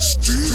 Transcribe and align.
Steve. 0.00 0.49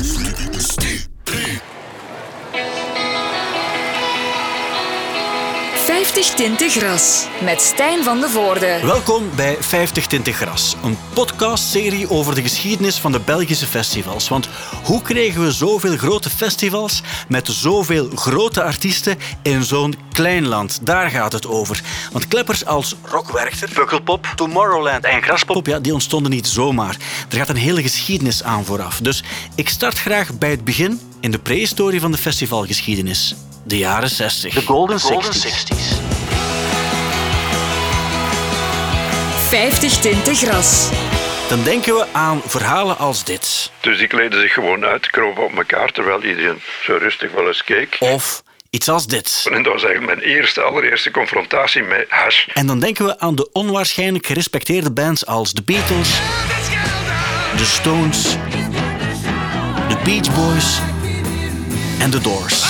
50 6.16 6.36
Tinten 6.36 6.70
Gras 6.70 7.28
met 7.44 7.62
Stijn 7.62 8.04
van 8.04 8.20
de 8.20 8.30
Voorde. 8.30 8.80
Welkom 8.84 9.30
bij 9.36 9.58
50 9.60 10.08
Tinten 10.08 10.34
Gras, 10.34 10.76
een 10.84 10.98
podcastserie 11.14 12.10
over 12.10 12.36
de 12.36 12.42
geschiedenis 12.42 12.98
van 12.98 13.12
de 13.12 13.20
Belgische 13.20 13.66
festivals. 13.66 14.30
Want 14.30 14.50
hoe 14.84 15.02
kregen 15.02 15.42
we 15.42 15.52
zoveel 15.52 15.98
grote 15.98 16.30
festivals 16.30 17.02
met 17.28 17.48
zoveel 17.48 18.10
grote 18.14 18.64
artiesten 18.64 19.18
in 19.42 19.64
zo'n 19.64 19.96
klein 20.12 20.48
land? 20.48 20.80
Daar 20.82 21.10
gaat 21.10 21.34
het 21.34 21.48
over. 21.48 21.82
Want 22.12 22.28
kleppers 22.28 22.66
als 22.66 22.96
Rockwerchter, 23.02 23.70
Pukkelpop, 23.74 24.28
Tomorrowland 24.36 25.04
en 25.04 25.22
Graspop, 25.22 25.68
ja, 25.68 25.80
die 25.80 25.94
ontstonden 25.94 26.32
niet 26.32 26.48
zomaar. 26.48 26.98
Er 27.30 27.38
gaat 27.38 27.50
een 27.50 27.56
hele 27.56 27.82
geschiedenis 27.82 28.44
aan 28.44 28.66
vooraf. 28.66 29.00
Dus 29.00 29.24
ik 29.56 29.70
start 29.70 30.00
graag 30.00 30.38
bij 30.38 30.50
het 30.50 30.64
begin 30.64 31.00
in 31.26 31.32
de 31.32 31.40
prehistorie 31.40 32.00
van 32.00 32.12
de 32.12 32.18
festivalgeschiedenis. 32.18 33.36
De 33.64 33.78
jaren 33.78 34.10
60. 34.10 34.54
De 34.54 34.62
Golden, 34.62 35.00
60s. 35.00 35.04
50 39.48 40.00
Tinten 40.00 40.36
Gras. 40.36 40.90
Dan 41.50 41.64
denken 41.64 41.96
we 41.96 42.06
aan 42.12 42.42
verhalen 42.46 42.98
als 42.98 43.24
dit. 43.24 43.72
Dus 43.82 43.98
die 43.98 44.08
kleden 44.08 44.42
zich 44.42 44.54
gewoon 44.54 44.86
uit, 44.86 45.10
kropen 45.10 45.44
op 45.44 45.58
elkaar, 45.58 45.92
terwijl 45.92 46.24
iedereen 46.24 46.62
zo 46.84 46.98
rustig 46.98 47.32
wel 47.32 47.48
eens 47.48 47.64
keek. 47.64 47.98
Of 48.00 48.44
iets 48.70 48.90
als 48.90 49.08
dit. 49.08 49.48
En 49.52 49.64
dat 49.64 49.74
was 49.74 49.84
eigenlijk 49.84 50.20
mijn 50.20 50.36
eerste, 50.36 50.62
allereerste 50.62 51.12
confrontatie 51.12 51.84
met 51.84 52.06
hash. 52.10 52.48
En 52.54 52.68
dan 52.68 52.80
denken 52.80 53.06
we 53.06 53.20
aan 53.20 53.36
de 53.36 53.50
onwaarschijnlijk 53.52 54.26
gerespecteerde 54.26 54.92
bands 54.92 55.26
als 55.26 55.54
The 55.54 55.64
Beatles, 55.64 56.10
The 57.58 57.66
Stones, 57.66 58.22
The 59.90 59.98
Beach 60.04 60.36
Boys 60.36 60.80
en 62.14 62.22
Doors. 62.22 62.62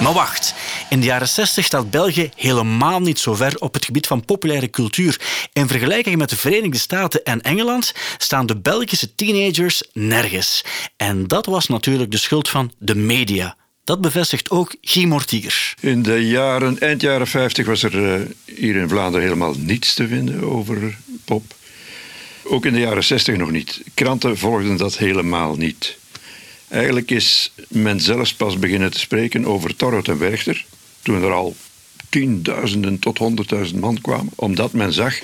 Maar 0.00 0.12
wacht, 0.12 0.54
in 0.90 1.00
de 1.00 1.06
jaren 1.06 1.28
60 1.28 1.64
staat 1.64 1.90
België 1.90 2.30
helemaal 2.36 3.00
niet 3.00 3.18
zo 3.18 3.34
ver 3.34 3.56
op 3.58 3.74
het 3.74 3.84
gebied 3.84 4.06
van 4.06 4.24
populaire 4.24 4.70
cultuur. 4.70 5.20
In 5.52 5.68
vergelijking 5.68 6.16
met 6.16 6.30
de 6.30 6.36
Verenigde 6.36 6.78
Staten 6.78 7.24
en 7.24 7.40
Engeland 7.40 7.94
staan 8.18 8.46
de 8.46 8.56
Belgische 8.56 9.14
teenagers 9.14 9.82
nergens. 9.92 10.64
En 10.96 11.26
dat 11.26 11.46
was 11.46 11.66
natuurlijk 11.66 12.10
de 12.10 12.16
schuld 12.16 12.48
van 12.48 12.72
de 12.78 12.94
media. 12.94 13.56
Dat 13.84 14.00
bevestigt 14.00 14.50
ook 14.50 14.76
Guy 14.80 15.04
Mortier. 15.04 15.74
In 15.80 16.02
de 16.02 16.26
jaren, 16.26 16.80
eind 16.80 17.00
jaren 17.00 17.26
50 17.26 17.66
was 17.66 17.82
er 17.82 17.94
uh, 17.94 18.26
hier 18.44 18.76
in 18.76 18.88
Vlaanderen 18.88 19.26
helemaal 19.26 19.54
niets 19.58 19.94
te 19.94 20.08
vinden 20.08 20.42
over 20.50 20.98
pop. 21.24 21.54
Ook 22.42 22.66
in 22.66 22.72
de 22.72 22.80
jaren 22.80 23.04
60 23.04 23.36
nog 23.36 23.50
niet. 23.50 23.80
Kranten 23.94 24.38
volgden 24.38 24.76
dat 24.76 24.96
helemaal 24.96 25.56
niet. 25.56 26.02
Eigenlijk 26.74 27.10
is 27.10 27.52
men 27.68 28.00
zelfs 28.00 28.34
pas 28.34 28.58
beginnen 28.58 28.90
te 28.90 28.98
spreken 28.98 29.44
over 29.44 29.76
Torhout 29.76 30.08
en 30.08 30.18
Werchter, 30.18 30.64
toen 31.02 31.22
er 31.22 31.32
al 31.32 31.56
tienduizenden 32.08 32.98
tot 32.98 33.18
honderdduizend 33.18 33.80
man 33.80 34.00
kwamen, 34.00 34.32
omdat 34.34 34.72
men 34.72 34.92
zag 34.92 35.18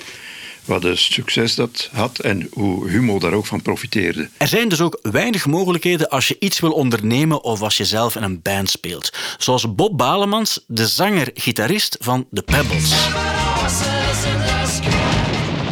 wat 0.65 0.83
een 0.83 0.97
succes 0.97 1.55
dat 1.55 1.89
had 1.91 2.19
en 2.19 2.47
hoe 2.51 2.89
Humo 2.89 3.19
daar 3.19 3.33
ook 3.33 3.45
van 3.45 3.61
profiteerde. 3.61 4.29
Er 4.37 4.47
zijn 4.47 4.69
dus 4.69 4.81
ook 4.81 4.99
weinig 5.01 5.45
mogelijkheden 5.45 6.09
als 6.09 6.27
je 6.27 6.35
iets 6.39 6.59
wil 6.59 6.71
ondernemen 6.71 7.43
of 7.43 7.61
als 7.61 7.77
je 7.77 7.85
zelf 7.85 8.15
in 8.15 8.23
een 8.23 8.41
band 8.41 8.69
speelt. 8.69 9.13
Zoals 9.37 9.75
Bob 9.75 9.97
Balemans, 9.97 10.63
de 10.67 10.87
zanger-gitarist 10.87 11.97
van 11.99 12.27
The 12.31 12.41
Pebbles. 12.41 12.93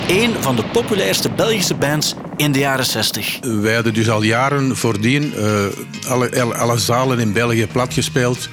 Een 0.09 0.35
van 0.39 0.55
de 0.55 0.63
populairste 0.63 1.31
Belgische 1.31 1.75
bands 1.75 2.15
in 2.35 2.51
de 2.51 2.59
jaren 2.59 2.85
60. 2.85 3.39
Wij 3.41 3.73
hadden 3.73 3.93
dus 3.93 4.09
al 4.09 4.21
jaren 4.21 4.77
voordien 4.77 5.33
uh, 5.37 5.65
alle, 6.07 6.53
alle 6.55 6.77
zalen 6.77 7.19
in 7.19 7.33
België 7.33 7.67
platgespeeld. 7.67 8.49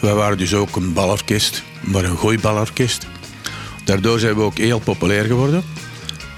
Wij 0.00 0.14
waren 0.14 0.38
dus 0.38 0.54
ook 0.54 0.76
een 0.76 0.92
balorkest, 0.92 1.62
maar 1.80 2.04
een 2.04 2.16
gooibalorkest. 2.16 3.06
Daardoor 3.84 4.18
zijn 4.18 4.34
we 4.34 4.40
ook 4.40 4.58
heel 4.58 4.78
populair 4.78 5.24
geworden. 5.24 5.62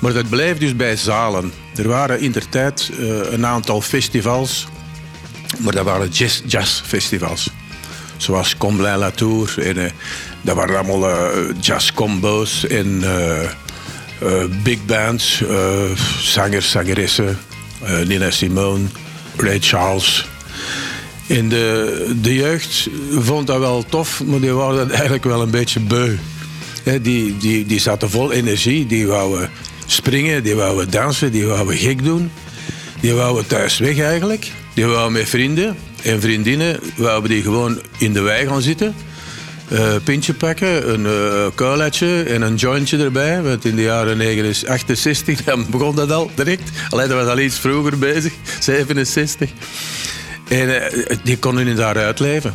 Maar 0.00 0.12
dat 0.12 0.28
blijft 0.28 0.60
dus 0.60 0.76
bij 0.76 0.96
zalen. 0.96 1.52
Er 1.76 1.88
waren 1.88 2.20
in 2.20 2.32
der 2.32 2.48
tijd 2.48 2.90
uh, 2.98 3.32
een 3.32 3.46
aantal 3.46 3.80
festivals, 3.80 4.66
maar 5.58 5.72
dat 5.72 5.84
waren 5.84 6.08
jazz, 6.08 6.42
jazzfestivals. 6.46 7.50
Zoals 8.16 8.56
Comblain 8.56 8.98
Latour. 8.98 9.54
En, 9.58 9.76
uh, 9.76 9.90
dat 10.40 10.56
waren 10.56 10.76
allemaal 10.78 11.30
jazzcombo's 11.60 12.66
en 12.66 13.02
big 14.62 14.84
bands, 14.86 15.40
uh, 15.40 15.96
zangers, 16.20 16.70
zangeressen, 16.70 17.38
uh, 17.84 18.06
Nina 18.06 18.30
Simone, 18.30 18.84
Ray 19.36 19.58
Charles. 19.60 20.28
En 21.26 21.48
de, 21.48 22.14
de 22.22 22.34
jeugd 22.34 22.88
vond 23.10 23.46
dat 23.46 23.58
wel 23.58 23.84
tof, 23.88 24.24
maar 24.24 24.40
die 24.40 24.52
waren 24.52 24.90
eigenlijk 25.00 25.24
wel 25.24 25.42
een 25.42 25.50
beetje 25.50 25.80
beu. 25.80 26.16
Die, 27.02 27.36
die, 27.36 27.66
die 27.66 27.80
zaten 27.80 28.10
vol 28.10 28.32
energie, 28.32 28.86
die 28.86 29.06
wouden 29.06 29.50
springen, 29.86 30.42
die 30.42 30.54
wouden 30.54 30.90
dansen, 30.90 31.32
die 31.32 31.46
wouden 31.46 31.76
gek 31.76 32.04
doen. 32.04 32.30
Die 33.00 33.12
wouden 33.12 33.46
thuis 33.46 33.78
weg 33.78 33.98
eigenlijk. 33.98 34.50
Die 34.74 34.86
wouden 34.86 35.12
met 35.12 35.28
vrienden 35.28 35.76
en 36.02 36.20
vriendinnen 36.20 36.80
wouden 36.96 37.30
die 37.30 37.42
gewoon 37.42 37.80
in 37.98 38.12
de 38.12 38.20
wei 38.20 38.46
gaan 38.46 38.62
zitten 38.62 38.94
uh, 39.72 39.94
pintje 40.04 40.34
pakken, 40.34 40.92
een 40.92 41.04
uh, 41.04 41.46
kuiletje 41.54 42.22
en 42.22 42.42
een 42.42 42.54
jointje 42.54 42.98
erbij. 42.98 43.42
Want 43.42 43.64
in 43.64 43.76
de 43.76 43.82
jaren 43.82 44.54
68 44.66 45.44
dan 45.44 45.66
begon 45.70 45.96
dat 45.96 46.10
al 46.10 46.30
direct. 46.34 46.70
Alleen 46.90 47.08
dat 47.08 47.24
was 47.24 47.28
al 47.28 47.38
iets 47.38 47.58
vroeger 47.58 47.98
bezig, 47.98 48.32
67. 48.60 49.50
En 50.48 50.68
uh, 50.68 51.16
die 51.24 51.38
konden 51.38 51.66
in 51.66 51.76
daar 51.76 51.96
uitleven. 51.96 52.54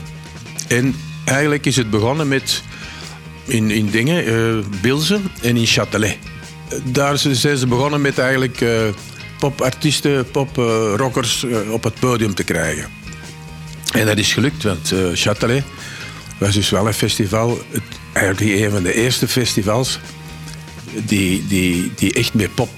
En 0.68 0.96
eigenlijk 1.26 1.66
is 1.66 1.76
het 1.76 1.90
begonnen 1.90 2.28
met 2.28 2.64
in, 3.46 3.72
in 3.72 3.90
dingen, 3.90 4.28
uh, 4.28 4.64
Bilzen 4.82 5.24
en 5.42 5.58
in 5.58 5.68
Châtelet. 5.68 6.18
Daar 6.84 7.18
zijn 7.18 7.58
ze 7.58 7.68
begonnen 7.68 8.02
met 8.02 8.18
eigenlijk 8.20 8.66
popartiesten, 9.40 10.32
poprockers 10.32 11.46
op 11.70 11.84
het 11.84 12.00
podium 12.00 12.36
te 12.36 12.44
krijgen. 12.44 12.90
En 13.92 14.06
dat 14.06 14.18
is 14.18 14.34
gelukt, 14.34 14.64
want 14.64 14.94
Châtelet 15.14 15.64
was 16.38 16.54
dus 16.54 16.70
wel 16.70 16.88
een 16.88 16.94
festival, 16.94 17.62
het, 17.70 17.84
eigenlijk 18.14 18.62
een 18.62 18.72
van 18.72 18.84
de 18.84 18.94
eerste 18.94 19.28
festivals 19.28 20.00
die, 21.06 21.48
die, 21.48 21.92
die 21.96 22.14
echt 22.14 22.34
met 22.34 22.56
pop 22.56 22.70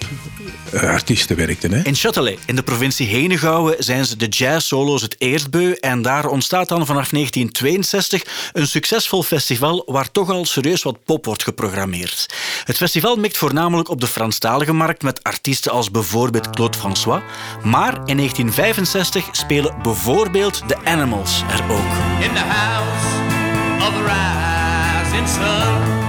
artiesten 0.73 1.35
werkten. 1.35 1.71
Hè? 1.71 1.81
In 1.83 1.95
Châtelet, 1.95 2.45
in 2.45 2.55
de 2.55 2.63
provincie 2.63 3.07
Henegouwen, 3.07 3.75
zijn 3.77 4.05
ze 4.05 4.17
de 4.17 4.27
jazz-solo's 4.27 5.01
het 5.01 5.15
eerst 5.17 5.49
beu. 5.49 5.71
En 5.71 6.01
daar 6.01 6.25
ontstaat 6.25 6.67
dan 6.67 6.85
vanaf 6.85 7.09
1962 7.09 8.23
een 8.53 8.67
succesvol 8.67 9.23
festival 9.23 9.83
waar 9.85 10.11
toch 10.11 10.29
al 10.29 10.45
serieus 10.45 10.83
wat 10.83 11.03
pop 11.03 11.25
wordt 11.25 11.43
geprogrammeerd. 11.43 12.25
Het 12.63 12.77
festival 12.77 13.15
mikt 13.15 13.37
voornamelijk 13.37 13.89
op 13.89 14.01
de 14.01 14.07
Franstalige 14.07 14.73
markt 14.73 15.01
met 15.03 15.23
artiesten 15.23 15.71
als 15.71 15.91
bijvoorbeeld 15.91 16.49
Claude 16.49 16.77
François. 16.77 17.21
Maar 17.63 17.93
in 17.93 18.17
1965 18.17 19.29
spelen 19.31 19.75
bijvoorbeeld 19.81 20.61
de 20.67 20.77
Animals 20.85 21.43
er 21.49 21.63
ook. 21.63 22.21
In 22.21 22.33
the 22.33 22.39
house. 22.39 23.08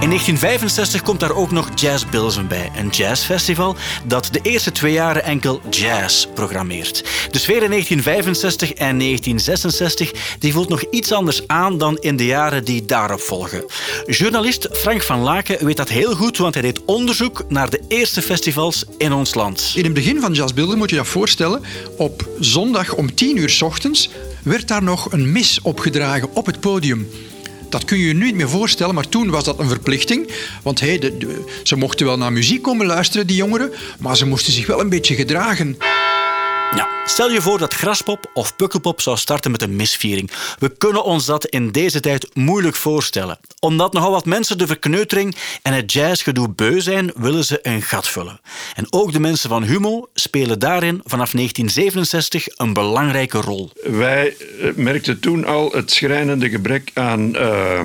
In 0.01 0.07
1965 0.07 1.01
komt 1.01 1.19
daar 1.19 1.35
ook 1.35 1.51
nog 1.51 1.69
Jazz 1.75 2.05
Bilzen 2.09 2.47
bij, 2.47 2.71
een 2.75 2.89
jazzfestival 2.89 3.75
dat 4.05 4.29
de 4.31 4.39
eerste 4.41 4.71
twee 4.71 4.93
jaren 4.93 5.23
enkel 5.23 5.61
jazz 5.69 6.27
programmeert. 6.33 7.03
De 7.31 7.39
sfeer 7.39 7.63
in 7.63 7.69
1965 7.69 8.69
en 8.69 8.99
1966 8.99 10.37
die 10.39 10.53
voelt 10.53 10.69
nog 10.69 10.83
iets 10.89 11.11
anders 11.11 11.47
aan 11.47 11.77
dan 11.77 11.97
in 11.97 12.15
de 12.15 12.25
jaren 12.25 12.65
die 12.65 12.85
daarop 12.85 13.19
volgen. 13.19 13.65
Journalist 14.05 14.67
Frank 14.71 15.01
van 15.01 15.19
Laken 15.19 15.65
weet 15.65 15.77
dat 15.77 15.89
heel 15.89 16.15
goed, 16.15 16.37
want 16.37 16.53
hij 16.53 16.63
deed 16.63 16.85
onderzoek 16.85 17.43
naar 17.49 17.69
de 17.69 17.81
eerste 17.87 18.21
festivals 18.21 18.85
in 18.97 19.13
ons 19.13 19.33
land. 19.33 19.71
In 19.75 19.83
het 19.83 19.93
begin 19.93 20.21
van 20.21 20.33
Jazz 20.33 20.53
Bilzen 20.53 20.77
moet 20.77 20.89
je 20.89 20.95
je 20.95 21.05
voorstellen, 21.05 21.61
op 21.97 22.27
zondag 22.39 22.93
om 22.93 23.15
10 23.15 23.37
uur 23.37 23.49
s 23.49 23.61
ochtends 23.61 24.09
werd 24.43 24.67
daar 24.67 24.83
nog 24.83 25.11
een 25.11 25.31
mis 25.31 25.61
opgedragen 25.61 26.35
op 26.35 26.45
het 26.45 26.59
podium. 26.59 27.07
Dat 27.71 27.85
kun 27.85 27.97
je 27.97 28.07
je 28.07 28.13
nu 28.13 28.25
niet 28.25 28.35
meer 28.35 28.49
voorstellen, 28.49 28.95
maar 28.95 29.09
toen 29.09 29.29
was 29.29 29.43
dat 29.43 29.59
een 29.59 29.67
verplichting. 29.67 30.31
Want 30.63 30.79
hey, 30.79 31.13
ze 31.63 31.75
mochten 31.75 32.05
wel 32.05 32.17
naar 32.17 32.33
muziek 32.33 32.61
komen 32.61 32.85
luisteren, 32.85 33.27
die 33.27 33.35
jongeren, 33.35 33.71
maar 33.99 34.17
ze 34.17 34.25
moesten 34.25 34.53
zich 34.53 34.67
wel 34.67 34.79
een 34.79 34.89
beetje 34.89 35.15
gedragen. 35.15 35.77
Ja, 36.75 36.87
stel 37.05 37.31
je 37.31 37.41
voor 37.41 37.57
dat 37.57 37.73
Graspop 37.73 38.31
of 38.33 38.55
Pukkelpop 38.55 39.01
zou 39.01 39.17
starten 39.17 39.51
met 39.51 39.61
een 39.61 39.75
misviering. 39.75 40.31
We 40.59 40.77
kunnen 40.77 41.03
ons 41.03 41.25
dat 41.25 41.45
in 41.45 41.71
deze 41.71 41.99
tijd 41.99 42.35
moeilijk 42.35 42.75
voorstellen. 42.75 43.39
Omdat 43.59 43.93
nogal 43.93 44.11
wat 44.11 44.25
mensen 44.25 44.57
de 44.57 44.67
verkneutering 44.67 45.35
en 45.61 45.73
het 45.73 45.91
jazzgedoe 45.93 46.49
beu 46.49 46.81
zijn, 46.81 47.11
willen 47.15 47.45
ze 47.45 47.59
een 47.61 47.81
gat 47.81 48.07
vullen. 48.07 48.39
En 48.75 48.87
ook 48.89 49.11
de 49.11 49.19
mensen 49.19 49.49
van 49.49 49.63
Humo 49.63 50.09
spelen 50.13 50.59
daarin 50.59 51.01
vanaf 51.03 51.31
1967 51.31 52.47
een 52.55 52.73
belangrijke 52.73 53.41
rol. 53.41 53.71
Wij 53.83 54.35
eh, 54.37 54.73
merkten 54.75 55.19
toen 55.19 55.45
al 55.45 55.71
het 55.71 55.91
schrijnende 55.91 56.49
gebrek 56.49 56.91
aan 56.93 57.35
uh, 57.35 57.81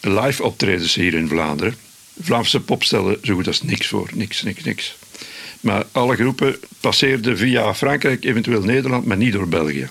live 0.00 0.42
optredens 0.42 0.94
hier 0.94 1.14
in 1.14 1.28
Vlaanderen. 1.28 1.76
Vlaamse 2.20 2.60
pop 2.60 2.82
stellen 2.84 3.18
zo 3.22 3.34
goed 3.34 3.46
als 3.46 3.62
niks 3.62 3.86
voor. 3.86 4.10
Niks, 4.14 4.42
niks, 4.42 4.64
niks. 4.64 4.96
Maar 5.60 5.84
alle 5.92 6.14
groepen 6.14 6.56
passeerden 6.80 7.36
via 7.36 7.74
Frankrijk, 7.74 8.24
eventueel 8.24 8.62
Nederland, 8.62 9.04
maar 9.04 9.16
niet 9.16 9.32
door 9.32 9.48
België. 9.48 9.88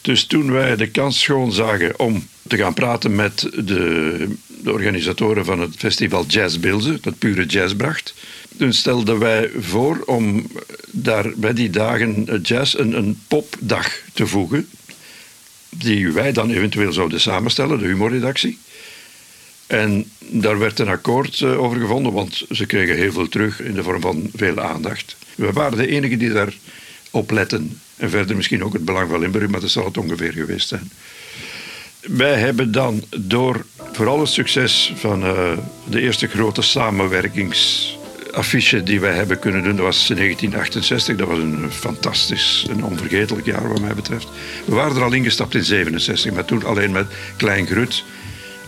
Dus 0.00 0.24
toen 0.24 0.52
wij 0.52 0.76
de 0.76 0.90
kans 0.90 1.20
schoon 1.20 1.52
zagen 1.52 1.98
om 1.98 2.28
te 2.46 2.56
gaan 2.56 2.74
praten 2.74 3.14
met 3.14 3.40
de, 3.40 4.34
de 4.62 4.72
organisatoren 4.72 5.44
van 5.44 5.60
het 5.60 5.76
festival 5.76 6.26
Jazz 6.26 6.58
Bilze, 6.58 6.98
dat 7.00 7.18
pure 7.18 7.46
jazz 7.46 7.74
bracht, 7.74 8.14
toen 8.56 8.72
stelden 8.72 9.18
wij 9.18 9.50
voor 9.58 10.02
om 10.06 10.46
daar 10.90 11.32
bij 11.36 11.52
die 11.52 11.70
dagen 11.70 12.40
jazz 12.42 12.74
een, 12.74 12.96
een 12.96 13.20
popdag 13.28 13.92
te 14.12 14.26
voegen, 14.26 14.68
die 15.68 16.12
wij 16.12 16.32
dan 16.32 16.50
eventueel 16.50 16.92
zouden 16.92 17.20
samenstellen, 17.20 17.78
de 17.78 17.86
humorredactie. 17.86 18.58
En 19.68 20.10
daar 20.18 20.58
werd 20.58 20.78
een 20.78 20.88
akkoord 20.88 21.40
eh, 21.40 21.62
over 21.62 21.80
gevonden, 21.80 22.12
want 22.12 22.42
ze 22.50 22.66
kregen 22.66 22.96
heel 22.96 23.12
veel 23.12 23.28
terug 23.28 23.60
in 23.60 23.74
de 23.74 23.82
vorm 23.82 24.00
van 24.00 24.30
veel 24.34 24.60
aandacht. 24.60 25.16
We 25.34 25.52
waren 25.52 25.78
de 25.78 25.86
enigen 25.86 26.18
die 26.18 26.32
daar 26.32 26.54
op 27.10 27.30
letten. 27.30 27.80
En 27.96 28.10
verder 28.10 28.36
misschien 28.36 28.64
ook 28.64 28.72
het 28.72 28.84
belang 28.84 29.10
van 29.10 29.20
Limburg, 29.20 29.48
maar 29.48 29.60
dat 29.60 29.70
zal 29.70 29.84
het 29.84 29.98
ongeveer 29.98 30.32
geweest 30.32 30.68
zijn. 30.68 30.90
Wij 32.00 32.34
hebben 32.34 32.72
dan 32.72 33.04
door 33.16 33.66
vooral 33.92 34.20
het 34.20 34.28
succes 34.28 34.92
van 34.96 35.24
uh, 35.24 35.52
de 35.84 36.00
eerste 36.00 36.26
grote 36.26 36.62
samenwerkingsaffiche 36.62 38.82
die 38.82 39.00
wij 39.00 39.14
hebben 39.14 39.38
kunnen 39.38 39.62
doen, 39.62 39.76
dat 39.76 39.84
was 39.84 40.06
1968. 40.06 41.16
Dat 41.16 41.28
was 41.28 41.38
een 41.38 41.72
fantastisch, 41.72 42.66
een 42.70 42.84
onvergetelijk 42.84 43.46
jaar 43.46 43.68
wat 43.68 43.80
mij 43.80 43.94
betreft. 43.94 44.28
We 44.64 44.74
waren 44.74 44.96
er 44.96 45.02
al 45.02 45.12
ingestapt 45.12 45.54
in 45.54 45.64
67, 45.64 46.32
maar 46.32 46.44
toen 46.44 46.64
alleen 46.64 46.90
met 46.90 47.06
Klein 47.36 47.66
Grut 47.66 48.04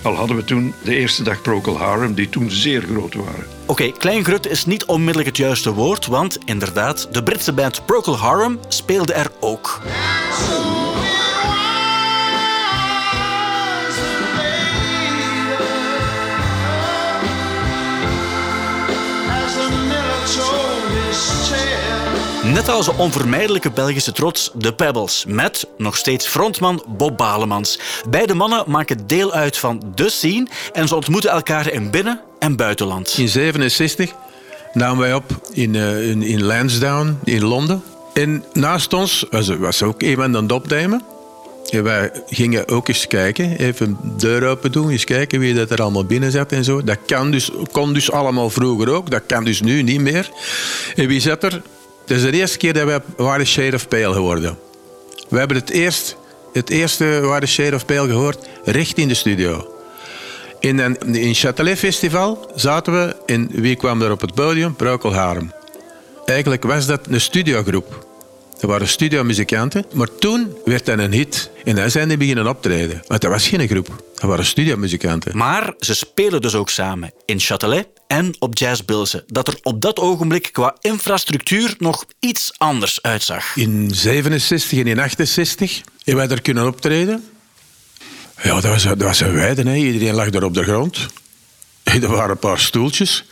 al 0.02 0.14
hadden 0.14 0.36
we 0.36 0.44
toen 0.44 0.74
de 0.82 0.96
eerste 0.96 1.22
dag 1.22 1.42
Procol 1.42 1.78
Harum, 1.78 2.14
die 2.14 2.28
toen 2.28 2.50
zeer 2.50 2.82
groot 2.82 3.14
waren. 3.14 3.46
Oké, 3.62 3.70
okay, 3.70 3.92
Kleingrut 3.98 4.46
is 4.46 4.66
niet 4.66 4.84
onmiddellijk 4.84 5.28
het 5.28 5.36
juiste 5.36 5.72
woord, 5.72 6.06
want 6.06 6.38
inderdaad, 6.44 7.08
de 7.12 7.22
Britse 7.22 7.52
band 7.52 7.86
Procol 7.86 8.18
Harum 8.18 8.58
speelde 8.68 9.12
er 9.12 9.30
ook. 9.40 9.80
Net 22.44 22.68
als 22.68 22.86
de 22.86 22.92
onvermijdelijke 22.96 23.70
Belgische 23.70 24.12
trots, 24.12 24.50
de 24.54 24.72
Pebbles, 24.72 25.24
met 25.28 25.66
nog 25.78 25.96
steeds 25.96 26.26
frontman 26.26 26.84
Bob 26.88 27.16
Balemans. 27.16 27.80
Beide 28.08 28.34
mannen 28.34 28.64
maken 28.66 29.06
deel 29.06 29.32
uit 29.32 29.56
van 29.58 29.82
de 29.94 30.10
scene 30.10 30.46
en 30.72 30.88
ze 30.88 30.94
ontmoeten 30.94 31.30
elkaar 31.30 31.72
in 31.72 31.90
binnen- 31.90 32.20
en 32.38 32.56
buitenland. 32.56 33.14
In 33.18 33.28
67 33.28 34.12
namen 34.72 34.98
wij 34.98 35.14
op 35.14 35.24
in, 35.52 35.74
uh, 35.74 36.10
in, 36.10 36.22
in, 36.22 36.42
Lansdowne 36.42 37.14
in 37.24 37.44
Londen. 37.44 37.82
En 38.14 38.44
naast 38.52 38.92
ons 38.92 39.26
was, 39.30 39.48
was 39.48 39.82
ook 39.82 40.02
iemand 40.02 40.36
aan 40.36 40.42
het 40.42 40.52
opnemen. 40.52 41.02
En 41.70 41.82
wij 41.82 42.10
gingen 42.26 42.68
ook 42.68 42.88
eens 42.88 43.06
kijken, 43.06 43.56
even 43.58 43.98
de 44.02 44.16
deur 44.16 44.48
open 44.48 44.72
doen, 44.72 44.90
eens 44.90 45.04
kijken 45.04 45.40
wie 45.40 45.54
dat 45.54 45.70
er 45.70 45.82
allemaal 45.82 46.04
binnen 46.04 46.30
zat 46.30 46.52
en 46.52 46.64
zo. 46.64 46.84
Dat 46.84 46.98
kan 47.06 47.30
dus, 47.30 47.50
kon 47.72 47.92
dus 47.92 48.10
allemaal 48.10 48.50
vroeger 48.50 48.90
ook, 48.90 49.10
dat 49.10 49.22
kan 49.26 49.44
dus 49.44 49.60
nu 49.60 49.82
niet 49.82 50.00
meer. 50.00 50.30
En 50.96 51.06
wie 51.06 51.20
zat 51.20 51.42
er? 51.42 51.62
Het 52.10 52.18
is 52.18 52.30
de 52.30 52.36
eerste 52.36 52.58
keer 52.58 52.72
dat 52.72 52.84
we 52.84 53.44
Shade 53.44 53.76
of 53.76 53.88
Pale 53.88 54.12
geworden. 54.12 54.58
We 55.28 55.38
hebben 55.38 55.56
het, 55.56 55.70
eerst, 55.70 56.16
het 56.52 56.70
eerste 56.70 57.20
of 57.74 57.86
Pale 57.86 58.08
gehoord 58.08 58.48
recht 58.64 58.98
in 58.98 59.08
de 59.08 59.14
studio. 59.14 59.74
In 60.60 60.78
een 60.78 61.14
in 61.14 61.34
Châtelet 61.34 61.78
Festival 61.78 62.50
zaten 62.54 62.92
we 62.92 63.16
en 63.26 63.48
wie 63.52 63.76
kwam 63.76 64.02
er 64.02 64.10
op 64.10 64.20
het 64.20 64.34
podium? 64.34 64.76
Procol 64.76 65.12
Harum. 65.12 65.52
Eigenlijk 66.24 66.62
was 66.62 66.86
dat 66.86 67.00
een 67.10 67.20
studiogroep. 67.20 68.06
Er 68.60 68.66
waren 68.66 68.88
studiomuzikanten, 68.88 69.84
maar 69.94 70.08
toen 70.18 70.56
werd 70.64 70.86
dat 70.86 70.98
een 70.98 71.12
hit. 71.12 71.50
En 71.64 71.74
dan 71.74 71.90
zijn 71.90 72.08
die 72.08 72.16
beginnen 72.16 72.46
optreden. 72.46 73.02
Want 73.06 73.20
dat 73.20 73.30
was 73.30 73.48
geen 73.48 73.68
groep, 73.68 74.02
dat 74.14 74.22
waren 74.22 74.44
studiomuzikanten. 74.44 75.36
Maar 75.36 75.74
ze 75.78 75.94
spelen 75.94 76.40
dus 76.40 76.54
ook 76.54 76.70
samen 76.70 77.12
in 77.24 77.40
Châtelet 77.40 77.86
en 78.06 78.34
op 78.38 78.58
Jazz 78.58 78.82
Bilze. 78.82 79.24
Dat 79.26 79.48
er 79.48 79.58
op 79.62 79.80
dat 79.80 79.98
ogenblik 79.98 80.48
qua 80.52 80.76
infrastructuur 80.80 81.74
nog 81.78 82.04
iets 82.18 82.52
anders 82.58 83.02
uitzag. 83.02 83.56
In 83.56 83.90
67 83.94 84.78
en 84.78 84.86
in 84.86 84.98
68 84.98 85.80
hebben 85.96 86.14
wij 86.14 86.26
daar 86.26 86.40
kunnen 86.40 86.66
optreden. 86.66 87.24
Ja, 88.42 88.54
dat 88.54 88.64
was, 88.64 88.82
dat 88.82 89.02
was 89.02 89.20
een 89.20 89.34
weide. 89.34 89.62
Hè. 89.62 89.74
Iedereen 89.74 90.14
lag 90.14 90.30
daar 90.30 90.42
op 90.42 90.54
de 90.54 90.62
grond. 90.62 91.06
Er 91.82 92.08
waren 92.08 92.30
een 92.30 92.38
paar 92.38 92.58
stoeltjes. 92.58 93.24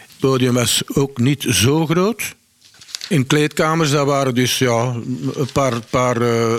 Het 0.00 0.18
podium 0.20 0.54
was 0.54 0.82
ook 0.94 1.18
niet 1.18 1.46
zo 1.48 1.86
groot. 1.86 2.36
In 3.08 3.26
kleedkamers, 3.26 3.90
dat 3.90 4.06
waren 4.06 4.34
dus 4.34 4.58
ja, 4.58 4.94
een 5.34 5.52
paar, 5.52 5.80
paar 5.90 6.22
uh, 6.22 6.54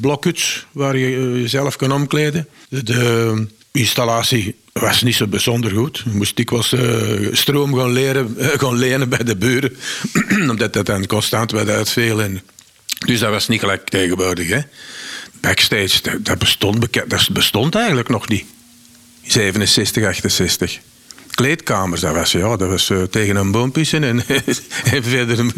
blokjes 0.00 0.66
waar 0.72 0.96
je 0.96 1.16
uh, 1.16 1.40
jezelf 1.40 1.76
kan 1.76 1.92
omkleden. 1.92 2.48
De, 2.68 3.46
installatie 3.72 4.54
was 4.72 5.02
niet 5.02 5.14
zo 5.14 5.26
bijzonder 5.26 5.70
goed. 5.70 6.02
Je 6.04 6.10
moest 6.10 6.36
dikwijls 6.36 6.72
uh, 6.72 7.28
stroom 7.32 7.74
gaan, 7.74 7.92
leren, 7.92 8.36
gaan 8.38 8.76
lenen 8.76 9.08
bij 9.08 9.24
de 9.24 9.36
buren, 9.36 9.76
omdat 10.50 10.72
dat 10.72 10.86
dan 10.86 11.06
constant 11.06 11.50
werd 11.50 11.68
uitveel. 11.68 12.28
Dus 13.06 13.20
dat 13.20 13.30
was 13.30 13.48
niet 13.48 13.60
gelijk 13.60 13.88
tegenwoordig. 13.88 14.48
Hè. 14.48 14.60
Backstage, 15.40 16.02
dat, 16.02 16.24
dat, 16.24 16.38
bestond, 16.38 16.92
dat 17.08 17.28
bestond 17.32 17.74
eigenlijk 17.74 18.08
nog 18.08 18.28
niet. 18.28 18.44
67, 19.22 20.04
68 20.04 20.80
kleedkamers. 21.30 22.00
Dat 22.00 22.14
was, 22.14 22.32
ja, 22.32 22.56
dat 22.56 22.68
was 22.68 22.92
tegen 23.10 23.36
een 23.36 23.50
boom 23.50 23.72
pissen 23.72 24.04
en, 24.10 24.24
verder 25.02 25.52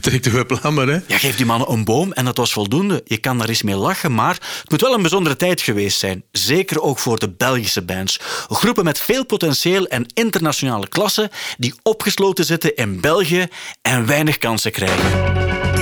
trekt 0.00 0.30
we 0.30 0.44
plammer. 0.44 1.02
Ja, 1.06 1.18
geef 1.18 1.36
die 1.36 1.46
mannen 1.46 1.70
een 1.70 1.84
boom 1.84 2.12
en 2.12 2.24
dat 2.24 2.36
was 2.36 2.52
voldoende. 2.52 3.02
Je 3.04 3.16
kan 3.16 3.38
daar 3.38 3.48
eens 3.48 3.62
mee 3.62 3.76
lachen, 3.76 4.14
maar 4.14 4.34
het 4.34 4.70
moet 4.70 4.80
wel 4.80 4.94
een 4.94 5.00
bijzondere 5.00 5.36
tijd 5.36 5.60
geweest 5.60 5.98
zijn. 5.98 6.24
Zeker 6.32 6.82
ook 6.82 6.98
voor 6.98 7.18
de 7.18 7.30
Belgische 7.30 7.82
bands. 7.82 8.20
Groepen 8.48 8.84
met 8.84 9.00
veel 9.00 9.26
potentieel 9.26 9.86
en 9.86 10.06
internationale 10.14 10.88
klasse 10.88 11.30
die 11.58 11.74
opgesloten 11.82 12.44
zitten 12.44 12.74
in 12.74 13.00
België 13.00 13.46
en 13.82 14.06
weinig 14.06 14.38
kansen 14.38 14.72
krijgen. 14.72 15.75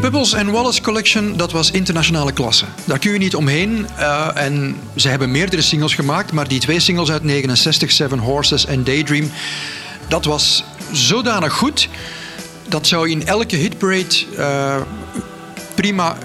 Pebbles 0.00 0.32
en 0.32 0.50
Wallace 0.50 0.82
Collection, 0.82 1.36
dat 1.36 1.52
was 1.52 1.70
internationale 1.70 2.32
klasse. 2.32 2.64
Daar 2.84 2.98
kun 2.98 3.12
je 3.12 3.18
niet 3.18 3.34
omheen. 3.34 3.86
Uh, 3.98 4.28
en 4.34 4.76
ze 4.96 5.08
hebben 5.08 5.30
meerdere 5.30 5.62
singles 5.62 5.94
gemaakt, 5.94 6.32
maar 6.32 6.48
die 6.48 6.60
twee 6.60 6.80
singles 6.80 7.10
uit 7.10 7.22
69, 7.22 7.90
Seven 7.90 8.18
Horses 8.18 8.66
en 8.66 8.84
Daydream, 8.84 9.30
dat 10.08 10.24
was 10.24 10.64
zodanig 10.92 11.52
goed. 11.52 11.88
Dat 12.68 12.86
zou 12.86 13.10
in 13.10 13.26
elke 13.26 13.56
hitparade 13.56 14.24
uh, 14.38 14.76
prima 15.74 16.16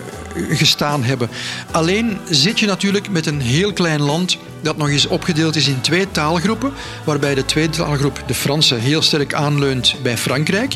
gestaan 0.49 1.03
hebben. 1.03 1.29
Alleen 1.71 2.17
zit 2.29 2.59
je 2.59 2.65
natuurlijk 2.65 3.09
met 3.09 3.25
een 3.25 3.41
heel 3.41 3.73
klein 3.73 4.01
land 4.01 4.37
dat 4.63 4.77
nog 4.77 4.89
eens 4.89 5.07
opgedeeld 5.07 5.55
is 5.55 5.67
in 5.67 5.81
twee 5.81 6.11
taalgroepen, 6.11 6.73
waarbij 7.03 7.35
de 7.35 7.45
tweede 7.45 7.73
taalgroep, 7.77 8.23
de 8.27 8.33
Franse, 8.33 8.75
heel 8.75 9.01
sterk 9.01 9.33
aanleunt 9.33 9.95
bij 10.03 10.17
Frankrijk. 10.17 10.75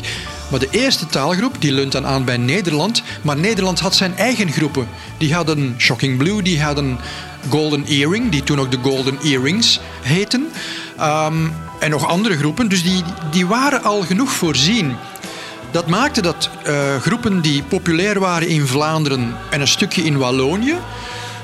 Maar 0.50 0.60
de 0.60 0.68
eerste 0.70 1.06
taalgroep 1.06 1.56
die 1.58 1.72
leunt 1.72 1.92
dan 1.92 2.06
aan 2.06 2.24
bij 2.24 2.36
Nederland. 2.36 3.02
Maar 3.22 3.36
Nederland 3.36 3.80
had 3.80 3.94
zijn 3.94 4.16
eigen 4.16 4.52
groepen. 4.52 4.88
Die 5.18 5.34
hadden 5.34 5.74
Shocking 5.78 6.18
Blue, 6.18 6.42
die 6.42 6.62
hadden 6.62 6.98
Golden 7.48 7.84
Earring, 7.86 8.30
die 8.30 8.42
toen 8.42 8.60
ook 8.60 8.70
de 8.70 8.78
Golden 8.82 9.18
Earrings 9.22 9.80
heten. 10.02 10.48
Um, 11.00 11.52
en 11.78 11.90
nog 11.90 12.06
andere 12.06 12.36
groepen. 12.36 12.68
Dus 12.68 12.82
die, 12.82 13.02
die 13.30 13.46
waren 13.46 13.82
al 13.82 14.02
genoeg 14.02 14.30
voorzien. 14.30 14.96
Dat 15.70 15.86
maakte 15.86 16.22
dat 16.22 16.50
uh, 16.66 16.96
groepen 17.00 17.40
die 17.40 17.62
populair 17.62 18.20
waren 18.20 18.48
in 18.48 18.66
Vlaanderen 18.66 19.36
en 19.50 19.60
een 19.60 19.68
stukje 19.68 20.02
in 20.02 20.16
Wallonië, 20.16 20.76